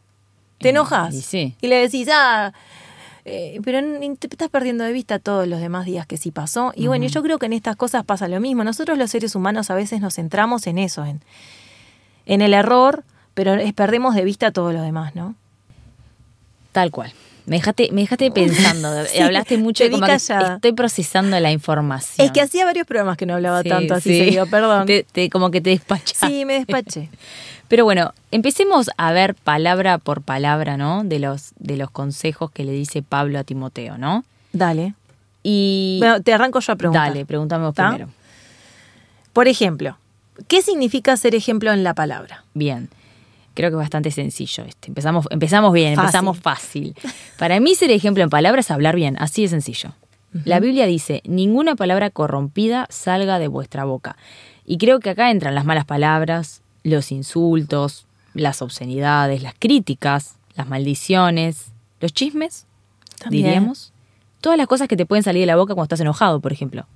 ¿Te 0.59 0.71
enojas? 0.71 1.15
y 1.15 1.21
sí. 1.21 1.55
Y 1.61 1.67
le 1.69 1.77
decís, 1.77 2.09
ah, 2.13 2.53
eh, 3.31 3.61
pero 3.65 3.81
te 4.19 4.27
estás 4.29 4.49
perdiendo 4.49 4.85
de 4.85 4.93
vista 4.93 5.19
todos 5.19 5.47
los 5.47 5.61
demás 5.61 5.87
días 5.87 6.07
que 6.07 6.17
sí 6.17 6.31
pasó. 6.31 6.73
Y 6.75 6.87
bueno, 6.87 7.07
yo 7.07 7.23
creo 7.23 7.39
que 7.39 7.47
en 7.47 7.53
estas 7.53 7.77
cosas 7.77 8.05
pasa 8.05 8.29
lo 8.29 8.41
mismo. 8.41 8.65
Nosotros 8.65 8.99
los 8.99 9.11
seres 9.11 9.35
humanos 9.35 9.71
a 9.71 9.75
veces 9.75 10.01
nos 10.01 10.15
centramos 10.15 10.67
en 10.67 10.79
eso, 10.79 11.05
en, 11.05 11.21
en 12.27 12.41
el 12.43 12.55
error, 12.55 13.05
pero 13.35 13.55
es- 13.55 13.73
perdemos 13.73 14.15
de 14.15 14.25
vista 14.25 14.51
todo 14.51 14.73
lo 14.73 14.83
demás, 14.83 15.15
¿no? 15.15 15.35
Tal 16.73 16.91
cual. 16.91 17.13
Me 17.47 17.57
dejaste, 17.57 17.89
me 17.93 18.03
dejaste 18.03 18.31
pensando. 18.33 19.05
Sí, 19.07 19.21
Hablaste 19.21 19.57
mucho 19.57 19.83
de 19.85 19.91
como 19.91 20.05
que 20.07 20.13
estoy 20.15 20.73
procesando 20.73 21.39
la 21.41 21.51
información. 21.51 22.27
Es 22.27 22.33
que 22.33 22.41
hacía 22.43 22.65
varios 22.67 22.87
programas 22.87 23.17
que 23.17 23.25
no 23.27 23.35
hablaba 23.35 23.63
Sí, 23.63 23.69
tanto 23.71 23.95
así 23.95 24.11
sí. 24.11 24.19
seguido, 24.19 24.47
perdón. 24.47 24.87
Te- 24.87 25.05
te- 25.11 25.31
como 25.31 25.51
que 25.51 25.61
te 25.61 25.71
despachaste. 25.71 26.27
Sí, 26.27 26.45
me 26.45 26.55
despaché. 26.55 27.09
Pero 27.69 27.85
bueno, 27.85 28.13
empecemos 28.31 28.91
a 28.97 29.13
ver 29.13 29.35
palabra 29.35 29.99
por 29.99 30.23
palabra, 30.23 30.77
¿no? 30.77 31.05
De 31.05 31.19
los, 31.19 31.53
de 31.59 31.77
los 31.77 31.91
consejos 31.91 32.51
que 32.51 32.65
le 32.65 32.73
dice 32.73 33.03
Pablo 33.03 33.39
a 33.39 33.45
Timoteo, 33.45 33.99
¿no? 33.99 34.25
Dale. 34.53 34.95
Y. 35.43 35.99
Bueno, 36.01 36.23
te 36.23 36.33
arranco 36.33 36.61
yo 36.61 36.73
a 36.73 36.77
preguntar. 36.77 37.09
Dale, 37.09 37.27
pregúntame 37.27 37.65
vos 37.67 37.75
primero. 37.75 38.09
Por 39.33 39.49
ejemplo, 39.49 39.99
¿qué 40.49 40.63
significa 40.63 41.17
ser 41.17 41.35
ejemplo 41.35 41.73
en 41.73 41.85
la 41.85 41.95
palabra? 41.95 42.45
Bien. 42.55 42.89
Creo 43.55 43.71
que 43.71 43.75
es 43.75 43.81
bastante 43.81 44.11
sencillo 44.13 44.65
este. 44.65 44.89
Empezamos, 44.89 45.27
empezamos 45.31 45.73
bien, 45.73 45.97
Fácil. 45.97 46.07
empezamos 46.07 46.39
fácil. 46.39 46.95
Para 47.39 47.59
mí 47.61 47.75
ser 47.75 47.91
ejemplo 47.91 48.23
en 48.23 48.31
palabras 48.31 48.67
es 48.67 48.71
hablar 48.71 48.95
bien, 48.95 49.17
así 49.19 49.43
de 49.43 49.49
sencillo. 49.49 49.95
La 50.45 50.61
Biblia 50.61 50.87
dice, 50.87 51.23
ninguna 51.25 51.75
palabra 51.75 52.11
corrompida 52.11 52.87
salga 52.91 53.39
de 53.39 53.49
vuestra 53.49 53.85
boca. 53.85 54.17
Y 54.65 54.79
creo 54.79 55.01
que 55.01 55.11
acá 55.11 55.31
entran 55.31 55.55
las 55.55 55.65
malas 55.65 55.87
palabras, 55.87 56.63
los 56.85 57.11
insultos, 57.13 58.07
las 58.35 58.63
obscenidades, 58.63 59.43
las 59.43 59.55
críticas, 59.59 60.37
las 60.57 60.69
maldiciones, 60.69 61.73
los 62.01 62.13
chismes, 62.13 62.67
También. 63.19 63.45
diríamos. 63.45 63.93
Todas 64.41 64.57
las 64.59 64.69
cosas 64.69 64.87
que 64.89 64.97
te 64.97 65.05
pueden 65.07 65.23
salir 65.25 65.41
de 65.43 65.47
la 65.47 65.57
boca 65.57 65.75
cuando 65.75 65.85
estás 65.87 66.01
enojado, 66.01 66.41
por 66.41 66.53
ejemplo. 66.53 66.87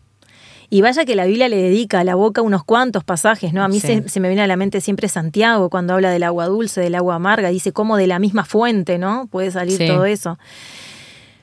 Y 0.70 0.80
vaya 0.80 1.04
que 1.04 1.16
la 1.16 1.26
Biblia 1.26 1.48
le 1.48 1.56
dedica 1.56 2.00
a 2.00 2.04
la 2.04 2.14
boca 2.14 2.40
unos 2.40 2.64
cuantos 2.64 3.04
pasajes, 3.04 3.52
¿no? 3.52 3.62
A 3.62 3.68
mí 3.68 3.78
Sí. 3.80 3.86
se, 3.88 4.08
se 4.08 4.20
me 4.20 4.28
viene 4.28 4.42
a 4.42 4.46
la 4.46 4.56
mente 4.56 4.80
siempre 4.80 5.08
Santiago 5.08 5.68
cuando 5.68 5.92
habla 5.94 6.10
del 6.10 6.22
agua 6.22 6.46
dulce, 6.46 6.80
del 6.80 6.94
agua 6.94 7.16
amarga, 7.16 7.48
dice 7.50 7.72
cómo 7.72 7.96
de 7.96 8.06
la 8.06 8.18
misma 8.18 8.44
fuente, 8.46 8.96
¿no? 8.98 9.26
Puede 9.30 9.50
salir 9.50 9.76
Sí. 9.76 9.86
todo 9.86 10.06
eso. 10.06 10.38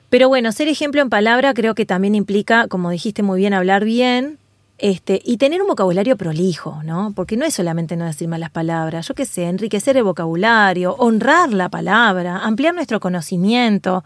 Pero 0.09 0.27
bueno, 0.29 0.51
ser 0.51 0.67
ejemplo 0.67 1.01
en 1.01 1.09
palabra 1.09 1.53
creo 1.53 1.75
que 1.75 1.85
también 1.85 2.15
implica, 2.15 2.67
como 2.67 2.89
dijiste 2.89 3.21
muy 3.21 3.39
bien, 3.39 3.53
hablar 3.53 3.83
bien 3.85 4.39
este, 4.79 5.21
y 5.23 5.37
tener 5.37 5.61
un 5.61 5.67
vocabulario 5.67 6.15
prolijo, 6.17 6.81
¿no? 6.83 7.11
Porque 7.15 7.37
no 7.37 7.45
es 7.45 7.53
solamente 7.53 7.95
no 7.95 8.05
decir 8.05 8.27
malas 8.27 8.49
palabras, 8.49 9.07
yo 9.07 9.13
qué 9.15 9.25
sé, 9.25 9.43
enriquecer 9.47 9.97
el 9.97 10.03
vocabulario, 10.03 10.95
honrar 10.97 11.51
la 11.53 11.69
palabra, 11.69 12.37
ampliar 12.39 12.73
nuestro 12.73 12.99
conocimiento, 12.99 14.03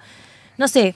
no 0.57 0.67
sé, 0.67 0.95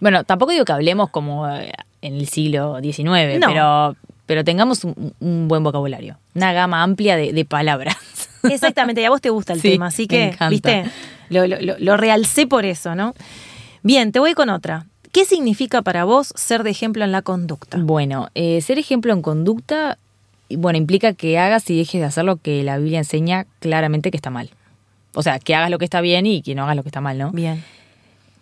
Bueno, 0.00 0.24
tampoco 0.24 0.52
digo 0.52 0.64
que 0.64 0.72
hablemos 0.72 1.10
como 1.10 1.48
eh, 1.48 1.72
en 2.00 2.14
el 2.14 2.26
siglo 2.28 2.78
XIX, 2.82 3.38
No. 3.40 3.46
pero, 3.48 3.96
pero 4.26 4.44
tengamos 4.44 4.84
un, 4.84 5.14
un 5.20 5.46
buen 5.48 5.62
vocabulario, 5.62 6.18
una 6.34 6.52
gama 6.52 6.82
amplia 6.82 7.16
de, 7.16 7.32
de 7.32 7.44
palabras. 7.44 7.96
Exactamente, 8.42 9.00
y 9.00 9.04
a 9.04 9.10
vos 9.10 9.20
te 9.20 9.30
gusta 9.30 9.52
el 9.52 9.60
Sí, 9.60 9.70
tema, 9.72 9.86
así 9.86 10.06
que, 10.08 10.36
viste, 10.50 10.84
lo- 11.28 11.46
lo 11.46 11.96
realcé 11.96 12.46
por 12.46 12.64
eso, 12.64 12.94
¿no? 12.94 13.14
Bien, 13.84 14.10
te 14.12 14.18
voy 14.18 14.34
con 14.34 14.48
otra. 14.50 14.86
¿Qué 15.12 15.24
significa 15.26 15.82
para 15.82 16.04
vos 16.04 16.32
ser 16.36 16.62
de 16.62 16.70
ejemplo 16.70 17.04
en 17.04 17.12
la 17.12 17.22
conducta? 17.22 17.76
Bueno, 17.78 18.28
eh, 18.34 18.60
ser 18.62 18.78
ejemplo 18.78 19.12
en 19.12 19.20
conducta, 19.20 19.98
bueno, 20.50 20.78
implica 20.78 21.12
que 21.12 21.38
hagas 21.38 21.68
y 21.68 21.76
dejes 21.76 22.00
de 22.00 22.06
hacer 22.06 22.24
lo 22.24 22.36
que 22.36 22.62
la 22.62 22.78
Biblia 22.78 22.98
enseña 22.98 23.46
claramente 23.60 24.10
que 24.10 24.16
está 24.16 24.30
mal. 24.30 24.50
O 25.14 25.22
sea, 25.22 25.38
que 25.38 25.54
hagas 25.54 25.70
lo 25.70 25.78
que 25.78 25.84
está 25.84 26.00
bien 26.00 26.24
y 26.24 26.40
que 26.40 26.54
no 26.54 26.62
hagas 26.64 26.76
lo 26.76 26.82
que 26.82 26.88
está 26.88 27.02
mal, 27.02 27.18
¿no? 27.18 27.30
Bien, 27.32 27.62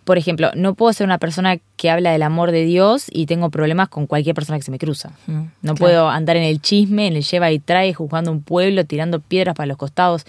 Por 0.05 0.17
ejemplo, 0.17 0.51
no 0.55 0.73
puedo 0.73 0.93
ser 0.93 1.05
una 1.05 1.17
persona 1.17 1.57
que 1.75 1.89
habla 1.89 2.11
del 2.13 2.23
amor 2.23 2.51
de 2.51 2.63
Dios 2.63 3.05
y 3.11 3.25
tengo 3.25 3.49
problemas 3.49 3.89
con 3.89 4.07
cualquier 4.07 4.33
persona 4.33 4.57
que 4.57 4.63
se 4.63 4.71
me 4.71 4.79
cruza. 4.79 5.11
Mm, 5.27 5.31
No 5.33 5.49
claro. 5.61 5.75
puedo 5.75 6.09
andar 6.09 6.37
en 6.37 6.43
el 6.43 6.61
chisme, 6.61 7.07
en 7.07 7.17
el 7.17 7.23
lleva 7.23 7.51
y 7.51 7.59
trae, 7.59 7.93
juzgando 7.93 8.31
un 8.31 8.41
pueblo, 8.41 8.85
tirando 8.85 9.19
piedras 9.19 9.55
para 9.55 9.67
los 9.67 9.77
costados, 9.77 10.25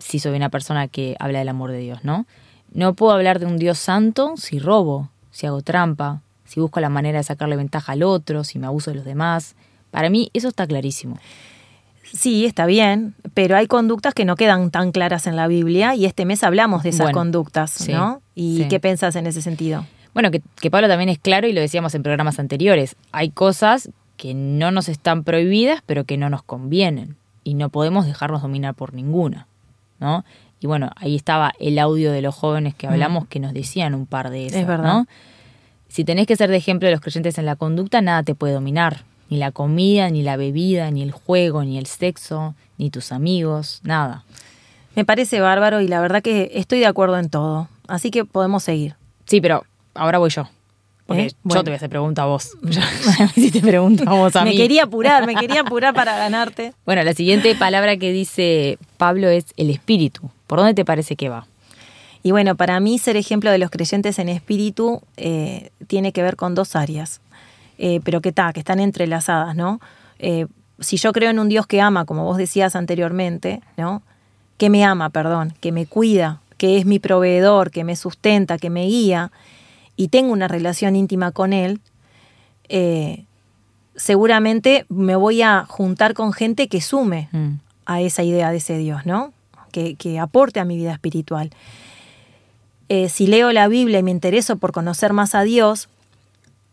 si 0.00 0.18
soy 0.18 0.34
una 0.36 0.48
persona 0.50 0.88
que 0.88 1.14
habla 1.20 1.38
del 1.38 1.48
amor 1.48 1.70
de 1.70 1.78
Dios, 1.78 2.00
¿no? 2.02 2.26
No 2.74 2.94
puedo 2.94 3.12
hablar 3.12 3.38
de 3.38 3.46
un 3.46 3.56
Dios 3.58 3.78
santo 3.78 4.34
si 4.36 4.58
robo, 4.58 5.08
si 5.32 5.46
hago 5.46 5.62
trampa, 5.62 6.20
si 6.44 6.60
busco 6.60 6.78
la 6.78 6.88
manera 6.88 7.18
de 7.18 7.24
sacarle 7.24 7.56
ventaja 7.56 7.92
al 7.92 8.04
otro, 8.04 8.44
si 8.44 8.60
me 8.60 8.66
abuso 8.66 8.90
de 8.90 8.96
los 8.96 9.04
demás. 9.04 9.56
Para 9.90 10.10
mí 10.10 10.30
eso 10.32 10.48
está 10.48 10.66
clarísimo. 10.66 11.18
Sí, 12.04 12.44
está 12.44 12.66
bien, 12.66 13.14
pero 13.32 13.56
hay 13.56 13.66
conductas 13.66 14.12
que 14.12 14.24
no 14.24 14.36
quedan 14.36 14.70
tan 14.70 14.92
claras 14.92 15.26
en 15.26 15.34
la 15.34 15.48
Biblia 15.48 15.94
y 15.94 16.04
este 16.04 16.26
mes 16.26 16.44
hablamos 16.44 16.82
de 16.82 16.90
esas 16.90 17.06
Bueno, 17.06 17.18
conductas, 17.18 17.70
sí, 17.70 17.92
¿no? 17.92 18.20
¿Y 18.34 18.58
sí. 18.58 18.68
qué 18.68 18.80
pensás 18.80 19.16
en 19.16 19.26
ese 19.26 19.40
sentido? 19.40 19.86
Bueno, 20.12 20.30
que, 20.30 20.42
que 20.60 20.70
Pablo 20.70 20.88
también 20.88 21.08
es 21.08 21.18
claro 21.18 21.48
y 21.48 21.52
lo 21.52 21.60
decíamos 21.60 21.94
en 21.94 22.02
programas 22.02 22.38
anteriores. 22.38 22.96
Hay 23.12 23.30
cosas 23.30 23.90
que 24.18 24.34
no 24.34 24.70
nos 24.70 24.90
están 24.90 25.24
prohibidas, 25.24 25.82
pero 25.86 26.04
que 26.04 26.18
no 26.18 26.28
nos 26.28 26.42
convienen. 26.42 27.16
Y 27.44 27.54
no 27.54 27.70
podemos 27.70 28.04
dejarnos 28.06 28.42
dominar 28.42 28.74
por 28.74 28.92
ninguna. 28.92 29.46
¿No? 29.98 30.24
Y 30.62 30.68
bueno, 30.68 30.90
ahí 30.96 31.16
estaba 31.16 31.52
el 31.58 31.78
audio 31.80 32.12
de 32.12 32.22
los 32.22 32.36
jóvenes 32.36 32.74
que 32.76 32.86
hablamos 32.86 33.26
que 33.26 33.40
nos 33.40 33.52
decían 33.52 33.94
un 33.94 34.06
par 34.06 34.30
de 34.30 34.46
esas. 34.46 34.60
Es 34.60 34.66
verdad. 34.66 34.92
¿no? 34.92 35.06
Si 35.88 36.04
tenés 36.04 36.26
que 36.28 36.36
ser 36.36 36.50
de 36.50 36.56
ejemplo 36.56 36.86
de 36.86 36.92
los 36.92 37.00
creyentes 37.00 37.36
en 37.36 37.46
la 37.46 37.56
conducta, 37.56 38.00
nada 38.00 38.22
te 38.22 38.36
puede 38.36 38.54
dominar. 38.54 39.02
Ni 39.28 39.38
la 39.38 39.50
comida, 39.50 40.08
ni 40.08 40.22
la 40.22 40.36
bebida, 40.36 40.90
ni 40.92 41.02
el 41.02 41.10
juego, 41.10 41.64
ni 41.64 41.78
el 41.78 41.86
sexo, 41.86 42.54
ni 42.78 42.90
tus 42.90 43.10
amigos, 43.10 43.80
nada. 43.82 44.24
Me 44.94 45.04
parece 45.04 45.40
bárbaro 45.40 45.80
y 45.80 45.88
la 45.88 46.00
verdad 46.00 46.22
que 46.22 46.52
estoy 46.54 46.78
de 46.78 46.86
acuerdo 46.86 47.18
en 47.18 47.28
todo, 47.28 47.68
así 47.88 48.10
que 48.10 48.24
podemos 48.24 48.62
seguir. 48.62 48.94
Sí, 49.26 49.40
pero 49.40 49.64
ahora 49.94 50.18
voy 50.18 50.30
yo. 50.30 50.48
Porque 51.06 51.22
¿Eh? 51.24 51.28
yo 51.30 51.36
Bueno. 51.42 51.64
te 51.64 51.70
voy 51.70 51.74
a 51.74 51.76
hacer 51.76 51.90
pregunta 51.90 52.22
a 52.22 52.26
vos. 52.26 52.56
si 53.34 53.50
te 53.50 53.60
pregunto 53.60 54.04
a 54.06 54.12
vos 54.14 54.36
a 54.36 54.44
me 54.44 54.54
quería 54.54 54.84
apurar, 54.84 55.26
me 55.26 55.34
quería 55.34 55.62
apurar 55.62 55.92
para 55.92 56.16
ganarte. 56.16 56.72
Bueno, 56.84 57.02
la 57.02 57.14
siguiente 57.14 57.54
palabra 57.56 57.96
que 57.96 58.12
dice 58.12 58.78
Pablo 58.96 59.28
es 59.28 59.46
el 59.56 59.70
espíritu. 59.70 60.30
¿Por 60.52 60.58
dónde 60.58 60.74
te 60.74 60.84
parece 60.84 61.16
que 61.16 61.30
va? 61.30 61.46
Y 62.22 62.30
bueno, 62.30 62.56
para 62.56 62.78
mí 62.78 62.98
ser 62.98 63.16
ejemplo 63.16 63.50
de 63.50 63.56
los 63.56 63.70
creyentes 63.70 64.18
en 64.18 64.28
espíritu 64.28 65.00
eh, 65.16 65.70
tiene 65.86 66.12
que 66.12 66.22
ver 66.22 66.36
con 66.36 66.54
dos 66.54 66.76
áreas, 66.76 67.22
eh, 67.78 68.02
pero 68.04 68.20
que, 68.20 68.32
ta, 68.32 68.52
que 68.52 68.60
están 68.60 68.78
entrelazadas, 68.78 69.56
¿no? 69.56 69.80
Eh, 70.18 70.44
si 70.78 70.98
yo 70.98 71.12
creo 71.14 71.30
en 71.30 71.38
un 71.38 71.48
Dios 71.48 71.66
que 71.66 71.80
ama, 71.80 72.04
como 72.04 72.26
vos 72.26 72.36
decías 72.36 72.76
anteriormente, 72.76 73.62
¿no? 73.78 74.02
Que 74.58 74.68
me 74.68 74.84
ama, 74.84 75.08
perdón, 75.08 75.54
que 75.62 75.72
me 75.72 75.86
cuida, 75.86 76.42
que 76.58 76.76
es 76.76 76.84
mi 76.84 76.98
proveedor, 76.98 77.70
que 77.70 77.82
me 77.82 77.96
sustenta, 77.96 78.58
que 78.58 78.68
me 78.68 78.84
guía, 78.84 79.32
y 79.96 80.08
tengo 80.08 80.34
una 80.34 80.48
relación 80.48 80.96
íntima 80.96 81.32
con 81.32 81.54
Él, 81.54 81.80
seguramente 83.96 84.84
me 84.90 85.16
voy 85.16 85.40
a 85.40 85.64
juntar 85.66 86.12
con 86.12 86.34
gente 86.34 86.68
que 86.68 86.82
sume 86.82 87.30
Mm. 87.32 87.52
a 87.86 88.02
esa 88.02 88.22
idea 88.22 88.50
de 88.50 88.58
ese 88.58 88.76
Dios, 88.76 89.06
¿no? 89.06 89.32
Que, 89.72 90.18
aporte 90.20 90.60
a 90.60 90.64
mi 90.64 90.76
vida 90.76 90.92
espiritual. 90.92 91.50
Eh, 92.88 93.08
si 93.08 93.26
leo 93.26 93.50
la 93.52 93.68
Biblia 93.68 93.98
y 93.98 94.02
me 94.02 94.10
intereso 94.10 94.56
por 94.56 94.72
conocer 94.72 95.12
más 95.12 95.34
a 95.34 95.42
Dios, 95.42 95.88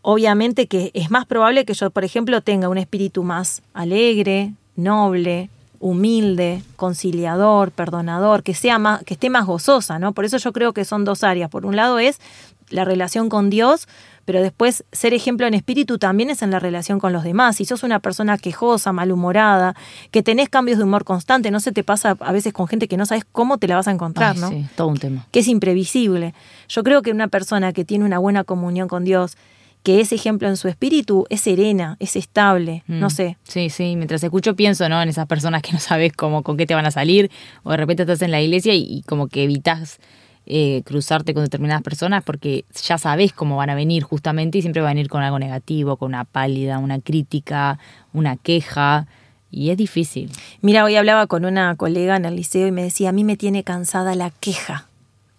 obviamente 0.02 0.66
que 0.66 0.90
es 0.94 1.10
más 1.10 1.26
probable 1.26 1.64
que 1.64 1.74
yo, 1.74 1.90
por 1.90 2.04
ejemplo, 2.04 2.40
tenga 2.42 2.68
un 2.68 2.78
espíritu 2.78 3.22
más 3.22 3.62
alegre, 3.74 4.52
noble, 4.76 5.50
humilde, 5.80 6.62
conciliador, 6.76 7.70
perdonador, 7.72 8.42
que 8.42 8.54
sea 8.54 8.78
más, 8.78 9.02
que 9.04 9.14
esté 9.14 9.30
más 9.30 9.46
gozosa, 9.46 9.98
¿no? 9.98 10.12
Por 10.12 10.26
eso 10.26 10.36
yo 10.36 10.52
creo 10.52 10.74
que 10.74 10.84
son 10.84 11.04
dos 11.04 11.24
áreas. 11.24 11.50
Por 11.50 11.64
un 11.64 11.74
lado 11.74 11.98
es 11.98 12.20
la 12.68 12.84
relación 12.84 13.28
con 13.28 13.50
Dios, 13.50 13.88
pero 14.24 14.42
después 14.42 14.84
ser 14.92 15.12
ejemplo 15.14 15.46
en 15.46 15.54
espíritu 15.54 15.98
también 15.98 16.30
es 16.30 16.42
en 16.42 16.50
la 16.50 16.58
relación 16.60 16.98
con 17.00 17.12
los 17.12 17.24
demás. 17.24 17.56
Si 17.56 17.64
sos 17.64 17.82
una 17.82 17.98
persona 18.00 18.38
quejosa, 18.38 18.92
malhumorada, 18.92 19.74
que 20.10 20.22
tenés 20.22 20.48
cambios 20.48 20.78
de 20.78 20.84
humor 20.84 21.04
constante, 21.04 21.50
no 21.50 21.60
se 21.60 21.72
te 21.72 21.82
pasa 21.84 22.16
a 22.20 22.32
veces 22.32 22.52
con 22.52 22.68
gente 22.68 22.86
que 22.88 22.96
no 22.96 23.06
sabes 23.06 23.24
cómo 23.30 23.58
te 23.58 23.66
la 23.68 23.76
vas 23.76 23.88
a 23.88 23.90
encontrar, 23.92 24.34
Ay, 24.36 24.40
¿no? 24.40 24.48
Sí, 24.50 24.66
todo 24.76 24.88
un 24.88 24.98
tema. 24.98 25.26
que 25.30 25.40
es 25.40 25.48
imprevisible. 25.48 26.34
Yo 26.68 26.82
creo 26.82 27.02
que 27.02 27.10
una 27.10 27.28
persona 27.28 27.72
que 27.72 27.84
tiene 27.84 28.04
una 28.04 28.18
buena 28.18 28.44
comunión 28.44 28.86
con 28.88 29.04
Dios, 29.04 29.36
que 29.82 30.00
es 30.00 30.12
ejemplo 30.12 30.46
en 30.46 30.58
su 30.58 30.68
espíritu, 30.68 31.24
es 31.30 31.40
serena, 31.40 31.96
es 32.00 32.14
estable, 32.14 32.84
Mm. 32.86 33.00
no 33.00 33.08
sé. 33.08 33.38
Sí, 33.44 33.70
sí, 33.70 33.96
mientras 33.96 34.22
escucho 34.22 34.54
pienso, 34.54 34.86
¿no? 34.90 35.00
En 35.00 35.08
esas 35.08 35.26
personas 35.26 35.62
que 35.62 35.72
no 35.72 35.78
sabes 35.78 36.12
cómo, 36.12 36.42
con 36.42 36.56
qué 36.58 36.66
te 36.66 36.74
van 36.74 36.84
a 36.86 36.90
salir, 36.90 37.30
o 37.62 37.70
de 37.70 37.78
repente 37.78 38.02
estás 38.02 38.20
en 38.22 38.30
la 38.30 38.42
iglesia 38.42 38.74
y, 38.74 38.82
y 38.82 39.02
como 39.04 39.26
que 39.28 39.42
evitas 39.44 39.98
eh, 40.46 40.82
cruzarte 40.84 41.32
con 41.34 41.44
determinadas 41.44 41.82
personas 41.82 42.24
porque 42.24 42.64
ya 42.82 42.98
sabes 42.98 43.32
cómo 43.32 43.56
van 43.56 43.70
a 43.70 43.74
venir 43.74 44.02
justamente 44.02 44.58
y 44.58 44.62
siempre 44.62 44.82
van 44.82 44.90
a 44.90 44.94
venir 44.94 45.08
con 45.08 45.22
algo 45.22 45.38
negativo, 45.38 45.96
con 45.96 46.08
una 46.08 46.24
pálida, 46.24 46.78
una 46.78 47.00
crítica, 47.00 47.78
una 48.12 48.36
queja, 48.36 49.06
y 49.52 49.70
es 49.70 49.76
difícil. 49.76 50.30
Mira, 50.60 50.84
hoy 50.84 50.96
hablaba 50.96 51.26
con 51.26 51.44
una 51.44 51.74
colega 51.76 52.16
en 52.16 52.24
el 52.24 52.36
liceo 52.36 52.66
y 52.66 52.72
me 52.72 52.82
decía, 52.82 53.08
a 53.08 53.12
mí 53.12 53.24
me 53.24 53.36
tiene 53.36 53.64
cansada 53.64 54.14
la 54.14 54.30
queja, 54.30 54.86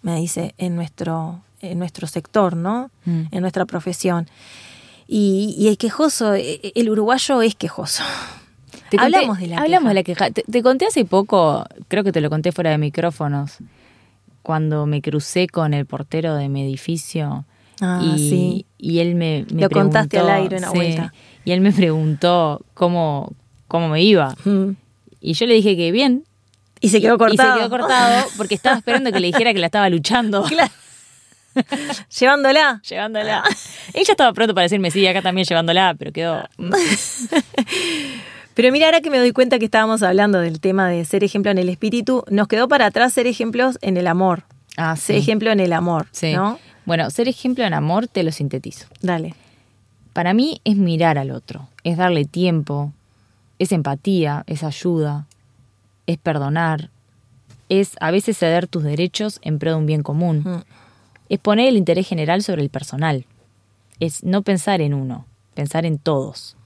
me 0.02 0.16
dice, 0.16 0.54
en 0.58 0.76
nuestro, 0.76 1.40
en 1.62 1.78
nuestro 1.78 2.06
sector, 2.06 2.56
¿no? 2.56 2.90
Mm. 3.04 3.22
En 3.30 3.40
nuestra 3.40 3.64
profesión. 3.66 4.28
Y, 5.08 5.54
y 5.58 5.68
el 5.68 5.78
quejoso, 5.78 6.34
eh, 6.34 6.72
el 6.74 6.88
uruguayo 6.90 7.42
es 7.42 7.54
quejoso. 7.54 8.02
Te 8.90 8.96
conté- 8.98 9.04
Hablamos 9.16 9.38
de 9.38 9.46
la 9.46 9.56
hablamos 9.58 9.82
queja. 9.84 9.88
de 9.88 9.94
la 9.94 10.02
queja. 10.02 10.30
Te, 10.30 10.42
te 10.42 10.62
conté 10.62 10.86
hace 10.86 11.04
poco, 11.04 11.64
creo 11.88 12.04
que 12.04 12.12
te 12.12 12.20
lo 12.20 12.30
conté 12.30 12.52
fuera 12.52 12.70
de 12.70 12.78
micrófonos, 12.78 13.58
cuando 14.42 14.86
me 14.86 15.00
crucé 15.00 15.46
con 15.46 15.74
el 15.74 15.86
portero 15.86 16.34
de 16.36 16.48
mi 16.48 16.62
edificio. 16.62 17.44
Ah, 17.80 18.00
y, 18.02 18.18
sí. 18.18 18.66
y 18.78 18.98
él 19.00 19.14
me, 19.14 19.46
me 19.52 19.62
Lo 19.62 19.70
contaste 19.70 20.18
al 20.18 20.30
aire 20.30 20.58
una 20.58 20.70
sí, 20.70 20.76
vuelta. 20.76 21.12
Y 21.44 21.52
él 21.52 21.60
me 21.60 21.72
preguntó 21.72 22.64
cómo, 22.74 23.32
cómo 23.66 23.88
me 23.88 24.02
iba. 24.02 24.34
Mm. 24.44 24.76
Y 25.20 25.32
yo 25.34 25.46
le 25.46 25.54
dije 25.54 25.76
que 25.76 25.90
bien. 25.90 26.24
Y 26.80 26.88
se 26.88 27.00
quedó 27.00 27.16
cortado. 27.16 27.48
Y 27.48 27.52
se 27.52 27.58
quedó 27.58 27.70
cortado 27.70 28.26
porque 28.36 28.54
estaba 28.54 28.76
esperando 28.76 29.12
que 29.12 29.20
le 29.20 29.28
dijera 29.28 29.52
que 29.54 29.60
la 29.60 29.66
estaba 29.66 29.88
luchando. 29.88 30.44
Claro. 31.54 31.66
Llevándola. 32.18 32.80
Llevándola. 32.88 33.44
Ella 33.92 34.12
estaba 34.12 34.32
pronto 34.32 34.54
para 34.54 34.62
decirme, 34.62 34.90
sí, 34.90 35.06
acá 35.06 35.20
también 35.20 35.46
llevándola, 35.46 35.94
pero 35.98 36.10
quedó. 36.10 36.48
Pero 38.54 38.70
mira, 38.70 38.86
ahora 38.86 39.00
que 39.00 39.10
me 39.10 39.18
doy 39.18 39.32
cuenta 39.32 39.58
que 39.58 39.64
estábamos 39.64 40.02
hablando 40.02 40.38
del 40.40 40.60
tema 40.60 40.88
de 40.88 41.04
ser 41.04 41.24
ejemplo 41.24 41.50
en 41.50 41.58
el 41.58 41.68
espíritu, 41.68 42.24
nos 42.30 42.48
quedó 42.48 42.68
para 42.68 42.86
atrás 42.86 43.12
ser 43.12 43.26
ejemplos 43.26 43.78
en 43.80 43.96
el 43.96 44.06
amor. 44.06 44.44
Ah, 44.76 44.96
Ser 44.96 45.16
ejemplo 45.16 45.50
en 45.50 45.60
el 45.60 45.72
amor, 45.72 46.06
Sí. 46.12 46.32
¿no? 46.34 46.58
Bueno, 46.86 47.08
ser 47.10 47.28
ejemplo 47.28 47.64
en 47.64 47.74
amor 47.74 48.08
te 48.08 48.22
lo 48.22 48.32
sintetizo. 48.32 48.86
Dale. 49.02 49.34
Para 50.12 50.34
mí 50.34 50.60
es 50.64 50.76
mirar 50.76 51.18
al 51.18 51.30
otro, 51.30 51.68
es 51.84 51.96
darle 51.96 52.24
tiempo, 52.24 52.92
es 53.58 53.72
empatía, 53.72 54.44
es 54.46 54.64
ayuda, 54.64 55.26
es 56.06 56.18
perdonar, 56.18 56.90
es 57.68 57.92
a 58.00 58.10
veces 58.10 58.36
ceder 58.38 58.66
tus 58.66 58.82
derechos 58.82 59.38
en 59.42 59.58
pro 59.58 59.70
de 59.70 59.76
un 59.76 59.86
bien 59.86 60.02
común, 60.02 60.38
Mm. 60.44 60.62
es 61.30 61.38
poner 61.38 61.68
el 61.68 61.76
interés 61.78 62.06
general 62.08 62.42
sobre 62.42 62.62
el 62.62 62.68
personal, 62.68 63.24
es 64.00 64.24
no 64.24 64.42
pensar 64.42 64.80
en 64.82 64.92
uno, 64.94 65.24
pensar 65.54 65.86
en 65.86 65.98
todos. 65.98 66.56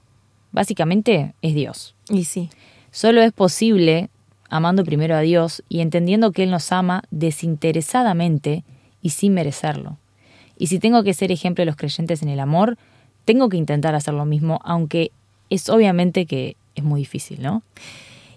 Básicamente 0.57 1.35
es 1.43 1.53
Dios. 1.53 1.93
Y 2.09 2.23
sí. 2.23 2.49
Solo 2.89 3.21
es 3.21 3.31
posible 3.31 4.09
amando 4.49 4.83
primero 4.83 5.15
a 5.15 5.19
Dios 5.19 5.61
y 5.69 5.81
entendiendo 5.81 6.31
que 6.31 6.41
Él 6.41 6.49
nos 6.49 6.71
ama 6.71 7.03
desinteresadamente 7.11 8.63
y 9.03 9.11
sin 9.11 9.35
merecerlo. 9.35 9.97
Y 10.57 10.65
si 10.65 10.79
tengo 10.79 11.03
que 11.03 11.13
ser 11.13 11.31
ejemplo 11.31 11.61
de 11.61 11.67
los 11.67 11.75
creyentes 11.75 12.23
en 12.23 12.29
el 12.29 12.39
amor, 12.39 12.75
tengo 13.23 13.49
que 13.49 13.57
intentar 13.57 13.93
hacer 13.93 14.15
lo 14.15 14.25
mismo, 14.25 14.59
aunque 14.63 15.11
es 15.51 15.69
obviamente 15.69 16.25
que 16.25 16.55
es 16.73 16.83
muy 16.83 17.01
difícil, 17.01 17.39
¿no? 17.39 17.61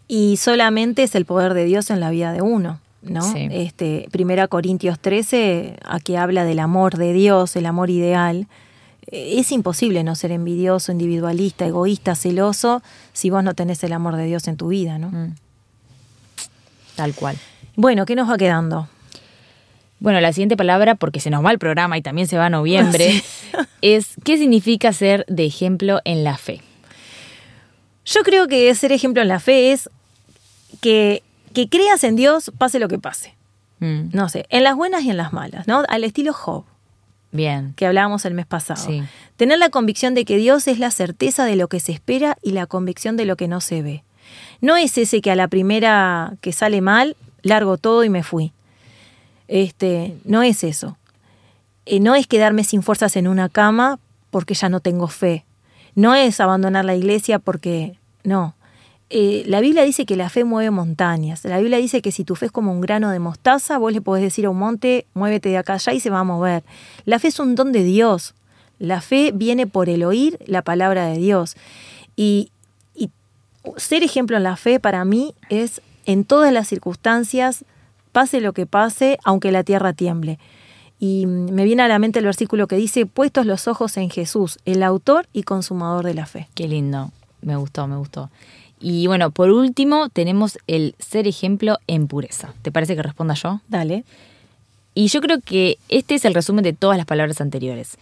Y 0.06 0.36
solamente 0.36 1.04
es 1.04 1.14
el 1.14 1.24
poder 1.24 1.54
de 1.54 1.64
Dios 1.64 1.88
en 1.88 2.00
la 2.00 2.10
vida 2.10 2.34
de 2.34 2.42
uno, 2.42 2.80
¿no? 3.00 3.22
Sí. 3.22 3.48
Este, 3.50 4.08
Primera 4.10 4.46
Corintios 4.46 5.00
13, 5.00 5.78
aquí 5.86 6.16
habla 6.16 6.44
del 6.44 6.58
amor 6.58 6.98
de 6.98 7.14
Dios, 7.14 7.56
el 7.56 7.64
amor 7.64 7.88
ideal. 7.88 8.46
Eh, 9.10 9.34
Es 9.38 9.52
imposible 9.52 10.02
no 10.04 10.14
ser 10.14 10.32
envidioso, 10.32 10.92
individualista, 10.92 11.66
egoísta, 11.66 12.14
celoso, 12.14 12.82
si 13.12 13.30
vos 13.30 13.42
no 13.44 13.54
tenés 13.54 13.82
el 13.84 13.92
amor 13.92 14.16
de 14.16 14.24
Dios 14.26 14.46
en 14.48 14.56
tu 14.56 14.68
vida, 14.68 14.98
¿no? 14.98 15.10
Mm. 15.10 15.34
Tal 16.96 17.14
cual. 17.14 17.36
Bueno, 17.76 18.04
¿qué 18.06 18.14
nos 18.14 18.28
va 18.28 18.36
quedando? 18.36 18.88
Bueno, 20.00 20.20
la 20.20 20.32
siguiente 20.32 20.56
palabra, 20.56 20.94
porque 20.94 21.20
se 21.20 21.30
nos 21.30 21.44
va 21.44 21.50
el 21.50 21.58
programa 21.58 21.98
y 21.98 22.02
también 22.02 22.26
se 22.26 22.38
va 22.38 22.46
a 22.46 22.50
noviembre, 22.50 23.12
Sí. 23.12 23.22
es 23.82 24.14
¿qué 24.24 24.38
significa 24.38 24.92
ser 24.92 25.24
de 25.28 25.44
ejemplo 25.44 26.00
en 26.04 26.24
la 26.24 26.36
fe? 26.38 26.60
Yo 28.06 28.22
creo 28.22 28.48
que 28.48 28.74
ser 28.74 28.92
ejemplo 28.92 29.22
en 29.22 29.28
la 29.28 29.40
fe 29.40 29.72
es 29.72 29.90
que, 30.80 31.22
que 31.52 31.68
creas 31.68 32.02
en 32.04 32.16
Dios 32.16 32.50
pase 32.58 32.78
lo 32.78 32.88
que 32.88 32.98
pase. 32.98 33.34
Mm, 33.80 34.10
No 34.12 34.28
sé, 34.28 34.46
en 34.50 34.64
las 34.64 34.74
buenas 34.74 35.02
y 35.04 35.10
en 35.10 35.16
las 35.16 35.32
malas, 35.32 35.66
¿no? 35.66 35.84
Al 35.88 36.04
estilo 36.04 36.32
Job. 36.32 36.64
Bien. 37.32 37.74
que 37.76 37.86
hablábamos 37.86 38.24
el 38.24 38.34
mes 38.34 38.46
pasado. 38.46 38.84
Sí. 38.84 39.02
Tener 39.36 39.58
la 39.58 39.70
convicción 39.70 40.14
de 40.14 40.24
que 40.24 40.36
Dios 40.36 40.66
es 40.66 40.78
la 40.78 40.90
certeza 40.90 41.44
de 41.44 41.56
lo 41.56 41.68
que 41.68 41.80
se 41.80 41.92
espera 41.92 42.36
y 42.42 42.50
la 42.52 42.66
convicción 42.66 43.16
de 43.16 43.24
lo 43.24 43.36
que 43.36 43.48
no 43.48 43.60
se 43.60 43.82
ve. 43.82 44.04
No 44.60 44.76
es 44.76 44.98
ese 44.98 45.20
que 45.20 45.30
a 45.30 45.36
la 45.36 45.48
primera 45.48 46.34
que 46.40 46.52
sale 46.52 46.80
mal, 46.80 47.16
largo 47.42 47.78
todo 47.78 48.04
y 48.04 48.10
me 48.10 48.22
fui. 48.22 48.52
Este, 49.48 50.16
no 50.24 50.42
es 50.42 50.64
eso. 50.64 50.96
Eh, 51.86 52.00
no 52.00 52.14
es 52.14 52.26
quedarme 52.26 52.64
sin 52.64 52.82
fuerzas 52.82 53.16
en 53.16 53.26
una 53.26 53.48
cama 53.48 53.98
porque 54.30 54.54
ya 54.54 54.68
no 54.68 54.80
tengo 54.80 55.08
fe. 55.08 55.44
No 55.94 56.14
es 56.14 56.40
abandonar 56.40 56.84
la 56.84 56.94
iglesia 56.94 57.38
porque 57.38 57.98
no. 58.22 58.54
Eh, 59.12 59.42
la 59.46 59.60
Biblia 59.60 59.82
dice 59.82 60.06
que 60.06 60.16
la 60.16 60.30
fe 60.30 60.44
mueve 60.44 60.70
montañas. 60.70 61.44
La 61.44 61.58
Biblia 61.58 61.78
dice 61.78 62.00
que 62.00 62.12
si 62.12 62.24
tu 62.24 62.36
fe 62.36 62.46
es 62.46 62.52
como 62.52 62.70
un 62.70 62.80
grano 62.80 63.10
de 63.10 63.18
mostaza, 63.18 63.76
vos 63.76 63.92
le 63.92 64.00
podés 64.00 64.22
decir 64.22 64.46
a 64.46 64.50
un 64.50 64.58
monte, 64.58 65.04
muévete 65.14 65.48
de 65.48 65.58
acá 65.58 65.74
allá 65.74 65.92
y 65.92 66.00
se 66.00 66.10
va 66.10 66.20
a 66.20 66.24
mover. 66.24 66.62
La 67.04 67.18
fe 67.18 67.28
es 67.28 67.40
un 67.40 67.56
don 67.56 67.72
de 67.72 67.82
Dios. 67.82 68.34
La 68.78 69.00
fe 69.00 69.32
viene 69.34 69.66
por 69.66 69.88
el 69.88 70.04
oír 70.04 70.38
la 70.46 70.62
palabra 70.62 71.06
de 71.06 71.18
Dios. 71.18 71.56
Y, 72.14 72.52
y 72.94 73.10
ser 73.76 74.04
ejemplo 74.04 74.36
en 74.36 74.44
la 74.44 74.56
fe 74.56 74.78
para 74.78 75.04
mí 75.04 75.34
es 75.48 75.82
en 76.06 76.24
todas 76.24 76.52
las 76.52 76.68
circunstancias, 76.68 77.64
pase 78.12 78.40
lo 78.40 78.52
que 78.52 78.66
pase, 78.66 79.18
aunque 79.24 79.50
la 79.50 79.64
tierra 79.64 79.92
tiemble. 79.92 80.38
Y 81.00 81.26
mm, 81.26 81.50
me 81.50 81.64
viene 81.64 81.82
a 81.82 81.88
la 81.88 81.98
mente 81.98 82.20
el 82.20 82.26
versículo 82.26 82.68
que 82.68 82.76
dice, 82.76 83.06
puestos 83.06 83.44
los 83.44 83.66
ojos 83.66 83.96
en 83.96 84.08
Jesús, 84.08 84.60
el 84.66 84.84
autor 84.84 85.26
y 85.32 85.42
consumador 85.42 86.04
de 86.04 86.14
la 86.14 86.26
fe. 86.26 86.48
Qué 86.54 86.68
lindo. 86.68 87.10
Me 87.42 87.56
gustó, 87.56 87.88
me 87.88 87.96
gustó. 87.96 88.30
Y 88.80 89.06
bueno, 89.06 89.30
por 89.30 89.50
último 89.50 90.08
tenemos 90.08 90.58
el 90.66 90.94
ser 90.98 91.28
ejemplo 91.28 91.78
en 91.86 92.08
pureza. 92.08 92.54
¿Te 92.62 92.72
parece 92.72 92.96
que 92.96 93.02
responda 93.02 93.34
yo? 93.34 93.60
Dale. 93.68 94.04
Y 94.94 95.08
yo 95.08 95.20
creo 95.20 95.40
que 95.40 95.78
este 95.88 96.14
es 96.14 96.24
el 96.24 96.34
resumen 96.34 96.64
de 96.64 96.72
todas 96.72 96.96
las 96.96 97.06
palabras 97.06 97.40
anteriores. 97.40 97.98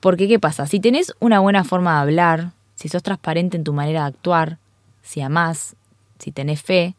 Porque 0.00 0.28
¿qué 0.28 0.38
pasa? 0.38 0.66
Si 0.66 0.80
tenés 0.80 1.12
una 1.18 1.40
buena 1.40 1.64
forma 1.64 1.94
de 1.94 2.00
hablar, 2.00 2.52
si 2.76 2.88
sos 2.88 3.02
transparente 3.02 3.56
en 3.56 3.64
tu 3.64 3.72
manera 3.72 4.02
de 4.02 4.06
actuar, 4.06 4.58
si 5.02 5.20
amás, 5.20 5.76
si 6.18 6.30
tenés 6.30 6.62
fe, 6.62 6.94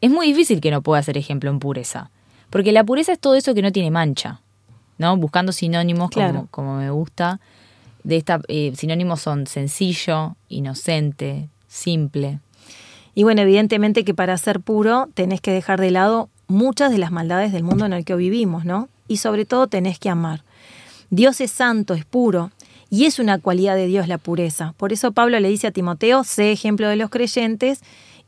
es 0.00 0.10
muy 0.10 0.28
difícil 0.28 0.60
que 0.60 0.70
no 0.70 0.82
puedas 0.82 1.06
ser 1.06 1.18
ejemplo 1.18 1.50
en 1.50 1.58
pureza. 1.58 2.10
Porque 2.50 2.72
la 2.72 2.84
pureza 2.84 3.12
es 3.12 3.18
todo 3.18 3.34
eso 3.34 3.54
que 3.54 3.62
no 3.62 3.72
tiene 3.72 3.90
mancha. 3.90 4.40
¿No? 4.96 5.16
Buscando 5.16 5.50
sinónimos 5.50 6.10
como, 6.10 6.46
como 6.52 6.76
me 6.76 6.90
gusta. 6.90 7.40
De 8.04 8.16
esta, 8.16 8.40
eh, 8.48 8.72
sinónimos 8.76 9.20
son 9.20 9.46
sencillo, 9.46 10.36
inocente, 10.48 11.48
simple. 11.66 12.38
Y 13.14 13.22
bueno, 13.22 13.42
evidentemente 13.42 14.04
que 14.04 14.14
para 14.14 14.36
ser 14.38 14.60
puro 14.60 15.08
tenés 15.14 15.40
que 15.40 15.52
dejar 15.52 15.80
de 15.80 15.90
lado 15.90 16.28
muchas 16.46 16.90
de 16.90 16.98
las 16.98 17.12
maldades 17.12 17.52
del 17.52 17.62
mundo 17.62 17.86
en 17.86 17.92
el 17.92 18.04
que 18.04 18.14
hoy 18.14 18.24
vivimos, 18.24 18.64
¿no? 18.64 18.88
Y 19.08 19.18
sobre 19.18 19.44
todo 19.44 19.66
tenés 19.66 19.98
que 19.98 20.08
amar. 20.10 20.42
Dios 21.10 21.40
es 21.40 21.50
santo, 21.50 21.94
es 21.94 22.04
puro, 22.04 22.50
y 22.90 23.06
es 23.06 23.18
una 23.18 23.38
cualidad 23.38 23.76
de 23.76 23.86
Dios 23.86 24.08
la 24.08 24.18
pureza. 24.18 24.74
Por 24.76 24.92
eso 24.92 25.12
Pablo 25.12 25.38
le 25.40 25.48
dice 25.48 25.66
a 25.66 25.70
Timoteo, 25.70 26.24
sé 26.24 26.52
ejemplo 26.52 26.88
de 26.88 26.96
los 26.96 27.10
creyentes, 27.10 27.80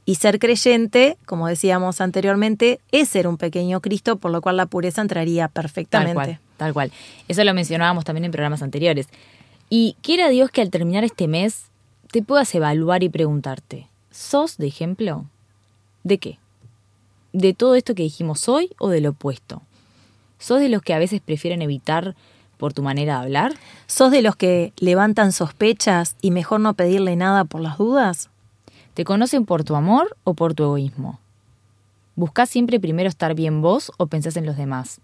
y 0.05 0.14
ser 0.14 0.38
creyente, 0.38 1.18
como 1.27 1.49
decíamos 1.49 2.01
anteriormente, 2.01 2.79
es 2.92 3.09
ser 3.09 3.27
un 3.27 3.37
pequeño 3.37 3.81
Cristo, 3.81 4.16
por 4.16 4.31
lo 4.31 4.40
cual 4.40 4.57
la 4.57 4.66
pureza 4.66 5.03
entraría 5.03 5.49
Tal 5.49 5.62
perfectamente. 5.64 6.14
cual, 6.14 6.38
tal 6.57 6.72
cual. 6.72 6.92
Eso 7.27 7.42
lo 7.42 7.53
mencionábamos 7.53 8.05
también 8.05 8.25
en 8.25 8.31
programas 8.31 8.62
anteriores. 8.62 9.09
Y 9.68 9.96
quiera 10.03 10.29
Dios 10.29 10.51
que 10.51 10.62
al 10.62 10.70
terminar 10.70 11.03
este 11.03 11.27
mes 11.27 11.64
te 12.12 12.22
puedas 12.22 12.55
evaluar 12.55 13.03
y 13.03 13.09
preguntarte, 13.09 13.88
¿sos 14.16 14.57
de 14.57 14.66
ejemplo? 14.66 15.26
¿De 16.02 16.18
qué? 16.18 16.38
¿De 17.33 17.52
todo 17.52 17.74
esto 17.74 17.94
que 17.94 18.02
dijimos 18.02 18.48
hoy 18.48 18.70
o 18.79 18.88
del 18.88 19.07
opuesto? 19.07 19.62
¿Sos 20.38 20.59
de 20.61 20.70
los 20.70 20.81
que 20.81 20.94
a 20.94 20.98
veces 20.98 21.20
prefieren 21.20 21.61
evitar 21.61 22.16
por 22.57 22.72
tu 22.72 22.83
manera 22.83 23.18
de 23.18 23.24
hablar? 23.24 23.55
¿Sos 23.87 24.11
de 24.11 24.22
los 24.22 24.35
que 24.35 24.72
levantan 24.79 25.33
sospechas 25.33 26.16
y 26.22 26.31
mejor 26.31 26.61
no 26.61 26.72
pedirle 26.72 27.14
nada 27.14 27.44
por 27.44 27.61
las 27.61 27.76
dudas? 27.76 28.31
¿Te 28.94 29.05
conocen 29.05 29.44
por 29.44 29.64
tu 29.64 29.76
amor 29.76 30.16
o 30.24 30.33
por 30.33 30.55
tu 30.55 30.64
egoísmo? 30.64 31.20
¿Buscás 32.14 32.48
siempre 32.48 32.81
primero 32.81 33.11
estar 33.11 33.35
bien 33.35 33.61
vos 33.61 33.92
o 33.98 34.07
pensás 34.07 34.38
en 34.38 34.46
los 34.46 34.57
demás? 34.57 35.00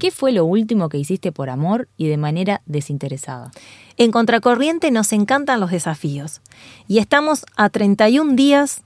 ¿Qué 0.00 0.10
fue 0.10 0.32
lo 0.32 0.46
último 0.46 0.88
que 0.88 0.96
hiciste 0.96 1.30
por 1.30 1.50
amor 1.50 1.86
y 1.98 2.08
de 2.08 2.16
manera 2.16 2.62
desinteresada? 2.64 3.50
En 3.98 4.12
Contracorriente 4.12 4.90
nos 4.90 5.12
encantan 5.12 5.60
los 5.60 5.70
desafíos 5.70 6.40
y 6.88 7.00
estamos 7.00 7.44
a 7.54 7.68
31 7.68 8.32
días 8.32 8.82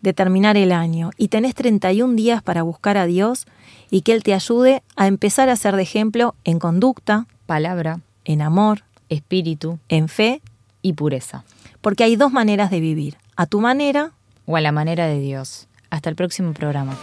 de 0.00 0.12
terminar 0.12 0.56
el 0.56 0.72
año 0.72 1.12
y 1.16 1.28
tenés 1.28 1.54
31 1.54 2.16
días 2.16 2.42
para 2.42 2.64
buscar 2.64 2.96
a 2.96 3.06
Dios 3.06 3.46
y 3.92 4.00
que 4.00 4.12
Él 4.12 4.24
te 4.24 4.34
ayude 4.34 4.82
a 4.96 5.06
empezar 5.06 5.50
a 5.50 5.56
ser 5.56 5.76
de 5.76 5.82
ejemplo 5.82 6.34
en 6.42 6.58
conducta, 6.58 7.28
Palabra, 7.46 8.00
en 8.24 8.42
amor, 8.42 8.82
espíritu 9.08 9.78
en 9.88 10.08
fe, 10.08 10.42
y 10.82 10.94
pureza. 10.94 11.44
porque 11.80 12.02
hay 12.02 12.16
dos 12.16 12.32
maneras 12.32 12.72
de 12.72 12.80
vivir, 12.80 13.18
a 13.36 13.46
tu 13.46 13.60
manera 13.60 14.10
O 14.46 14.56
a 14.56 14.60
la 14.60 14.72
manera 14.72 15.06
de 15.06 15.20
Dios. 15.20 15.68
Hasta 15.90 16.10
el 16.10 16.16
próximo 16.16 16.54
programa. 16.54 16.96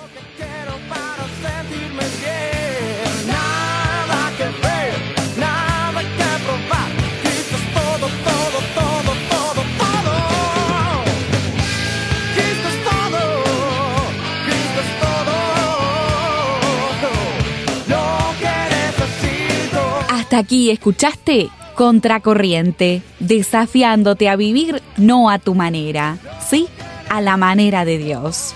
Aquí 20.34 20.72
escuchaste 20.72 21.50
Contracorriente, 21.76 23.02
desafiándote 23.20 24.30
a 24.30 24.36
vivir 24.36 24.82
no 24.98 25.30
a 25.30 25.40
tu 25.40 25.56
manera, 25.56 26.18
sí, 26.48 26.68
a 27.10 27.22
la 27.22 27.38
manera 27.38 27.86
de 27.86 27.98
Dios. 27.98 28.54